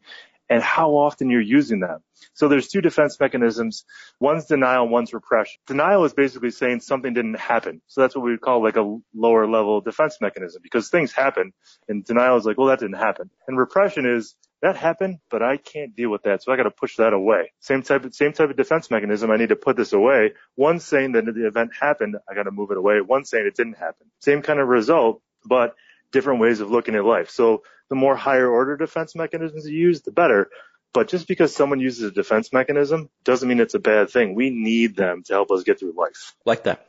and 0.49 0.63
how 0.63 0.91
often 0.91 1.31
you're 1.31 1.41
using 1.41 1.81
them. 1.81 2.01
So 2.35 2.49
there's 2.49 2.69
two 2.69 2.81
defense 2.81 3.19
mechanisms. 3.19 3.85
One's 4.21 4.47
denial, 4.47 4.89
one's 4.89 5.13
repression. 5.13 5.59
Denial 5.67 6.05
is 6.05 6.13
basically 6.13 6.51
saying 6.51 6.81
something 6.81 7.15
didn't 7.15 7.39
happen. 7.39 7.81
So 7.87 8.01
that's 8.01 8.15
what 8.15 8.25
we 8.25 8.33
would 8.33 8.41
call 8.41 8.63
like 8.63 8.77
a 8.77 8.99
lower 9.15 9.49
level 9.49 9.81
defense 9.81 10.19
mechanism 10.21 10.61
because 10.63 10.89
things 10.89 11.13
happen 11.13 11.53
and 11.89 12.05
denial 12.05 12.37
is 12.37 12.45
like, 12.45 12.59
well, 12.59 12.69
that 12.69 12.81
didn't 12.81 12.99
happen. 12.99 13.31
And 13.49 13.59
repression 13.59 14.07
is 14.07 14.35
that 14.63 14.77
happened, 14.77 15.19
but 15.31 15.43
I 15.43 15.59
can't 15.59 15.95
deal 15.95 16.11
with 16.11 16.23
that. 16.23 16.43
So 16.43 16.53
I 16.53 16.57
got 16.57 16.63
to 16.65 16.71
push 16.71 16.97
that 16.97 17.13
away. 17.13 17.53
Same 17.61 17.83
type 17.83 18.05
of, 18.05 18.15
same 18.15 18.33
type 18.33 18.51
of 18.51 18.57
defense 18.57 18.91
mechanism. 18.91 19.31
I 19.31 19.37
need 19.37 19.51
to 19.51 19.57
put 19.57 19.77
this 19.77 19.93
away. 19.93 20.33
One 20.55 20.81
saying 20.81 21.13
that 21.13 21.27
the 21.27 21.47
event 21.47 21.71
happened, 21.79 22.17
I 22.29 22.35
got 22.35 22.45
to 22.45 22.51
move 22.51 22.71
it 22.71 22.79
away. 22.79 23.01
One 23.01 23.25
saying 23.25 23.47
it 23.47 23.55
didn't 23.55 23.77
happen. 23.77 24.07
Same 24.21 24.43
kind 24.43 24.59
of 24.59 24.69
result, 24.69 25.21
but 25.47 25.75
different 26.13 26.41
ways 26.41 26.61
of 26.61 26.71
looking 26.71 26.95
at 26.95 27.05
life. 27.05 27.31
So 27.31 27.63
the 27.89 27.97
more 27.97 28.17
higher 28.17 28.49
order 28.49 28.77
defense 28.77 29.15
mechanisms 29.15 29.67
you 29.67 29.79
use, 29.79 30.03
the 30.03 30.13
better. 30.13 30.49
But 30.93 31.09
just 31.09 31.29
because 31.29 31.55
someone 31.55 31.79
uses 31.79 32.05
a 32.05 32.11
defense 32.11 32.53
mechanism 32.53 33.11
doesn't 33.25 33.49
mean 33.49 33.61
it's 33.61 33.75
a 33.75 33.79
bad 33.79 34.11
thing. 34.11 34.35
We 34.35 34.51
need 34.51 34.97
them 34.97 35.23
to 35.25 35.33
help 35.35 35.51
us 35.51 35.63
get 35.63 35.79
through 35.79 35.95
life. 35.97 36.35
Like 36.45 36.65
that. 36.65 36.87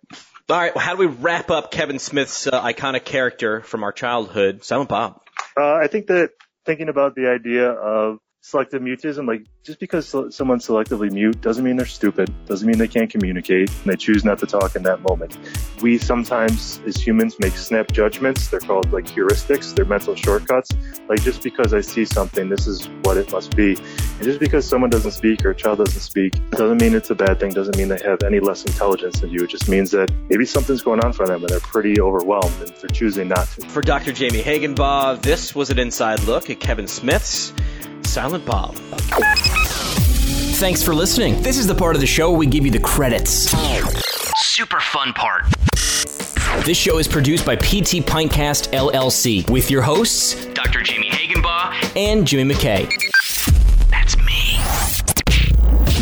All 0.49 0.57
right. 0.57 0.73
Well, 0.73 0.83
how 0.83 0.95
do 0.95 0.99
we 0.99 1.07
wrap 1.07 1.51
up 1.51 1.71
Kevin 1.71 1.99
Smith's 1.99 2.47
uh, 2.47 2.63
iconic 2.63 3.03
character 3.03 3.61
from 3.61 3.83
our 3.83 3.91
childhood, 3.91 4.63
Silent 4.63 4.89
Bob? 4.89 5.21
Uh, 5.57 5.73
I 5.73 5.87
think 5.87 6.07
that 6.07 6.31
thinking 6.65 6.87
about 6.87 7.15
the 7.15 7.27
idea 7.29 7.69
of 7.69 8.19
selective 8.47 8.81
mutism, 8.81 9.27
like 9.27 9.43
just 9.61 9.77
because 9.77 10.07
someone's 10.07 10.65
selectively 10.65 11.11
mute 11.11 11.41
doesn't 11.41 11.65
mean 11.65 11.75
they're 11.75 11.85
stupid, 11.85 12.33
doesn't 12.45 12.65
mean 12.65 12.77
they 12.77 12.87
can't 12.87 13.09
communicate, 13.09 13.69
and 13.69 13.91
they 13.91 13.97
choose 13.97 14.23
not 14.23 14.39
to 14.39 14.45
talk 14.45 14.77
in 14.77 14.83
that 14.83 15.01
moment. 15.01 15.37
We 15.81 15.97
sometimes, 15.97 16.79
as 16.85 16.95
humans, 16.95 17.35
make 17.39 17.57
snap 17.57 17.91
judgments. 17.91 18.47
They're 18.47 18.61
called 18.61 18.93
like 18.93 19.05
heuristics, 19.05 19.75
they're 19.75 19.83
mental 19.83 20.15
shortcuts. 20.15 20.71
Like 21.09 21.21
just 21.23 21.43
because 21.43 21.73
I 21.73 21.81
see 21.81 22.05
something, 22.05 22.47
this 22.47 22.67
is 22.67 22.87
what 23.03 23.17
it 23.17 23.29
must 23.33 23.53
be. 23.53 23.75
And 23.75 24.23
just 24.23 24.39
because 24.39 24.65
someone 24.65 24.89
doesn't 24.89 25.11
speak 25.11 25.45
or 25.45 25.49
a 25.51 25.55
child 25.55 25.79
doesn't 25.79 25.99
speak 25.99 26.33
doesn't 26.51 26.79
mean 26.79 26.95
it's 26.95 27.09
a 27.09 27.15
bad 27.15 27.41
thing, 27.41 27.51
doesn't 27.51 27.75
mean 27.75 27.89
they 27.89 28.01
have 28.05 28.23
any 28.23 28.39
less 28.39 28.63
intelligence 28.63 29.19
than 29.19 29.29
you. 29.29 29.43
It 29.43 29.49
just 29.49 29.67
means 29.67 29.91
that 29.91 30.09
maybe 30.29 30.45
something's 30.45 30.81
going 30.81 31.03
on 31.03 31.11
for 31.11 31.27
them 31.27 31.41
and 31.41 31.49
they're 31.49 31.59
pretty 31.59 31.99
overwhelmed 31.99 32.55
and 32.61 32.69
they're 32.77 32.89
choosing 32.89 33.27
not 33.27 33.49
to. 33.49 33.67
For 33.67 33.81
Dr. 33.81 34.13
Jamie 34.13 34.41
Hagenbaugh, 34.41 35.21
this 35.21 35.53
was 35.53 35.69
an 35.69 35.79
inside 35.79 36.21
look 36.21 36.49
at 36.49 36.61
Kevin 36.61 36.87
Smith's 36.87 37.51
Silent 38.17 38.43
Bob. 38.47 38.73
Thanks 40.57 40.81
for 40.81 40.95
listening. 40.95 41.39
This 41.43 41.59
is 41.59 41.67
the 41.67 41.75
part 41.75 41.93
of 41.95 42.01
the 42.01 42.07
show 42.07 42.31
where 42.31 42.39
we 42.39 42.47
give 42.47 42.65
you 42.65 42.71
the 42.71 42.79
credits. 42.79 43.51
Super 44.37 44.79
fun 44.79 45.13
part. 45.13 45.43
This 46.65 46.79
show 46.79 46.97
is 46.97 47.07
produced 47.07 47.45
by 47.45 47.55
PT 47.57 48.01
Pintcast 48.03 48.71
LLC 48.73 49.47
with 49.51 49.69
your 49.69 49.83
hosts 49.83 50.47
Dr. 50.55 50.81
Jamie 50.81 51.11
Hagenbaugh. 51.11 51.95
and 51.95 52.25
Jimmy 52.25 52.55
McKay. 52.55 52.89
That's 53.91 54.17
me. 54.17 54.57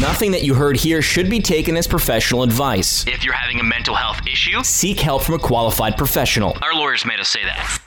Nothing 0.02 0.32
that 0.32 0.44
you 0.44 0.54
heard 0.54 0.78
here 0.78 1.02
should 1.02 1.30
be 1.30 1.42
taken 1.42 1.76
as 1.76 1.86
professional 1.86 2.44
advice. 2.44 3.06
If 3.08 3.26
you're 3.26 3.34
having 3.34 3.60
a 3.60 3.64
mental 3.64 3.94
health 3.94 4.22
issue, 4.26 4.64
Seek 4.64 5.02
help 5.02 5.22
from 5.22 5.36
a 5.36 5.40
qualified 5.40 5.98
professional. 5.98 6.56
our 6.62 6.74
lawyers 6.74 7.06
made 7.06 7.20
us 7.20 7.28
say 7.28 7.44
that. 7.44 7.80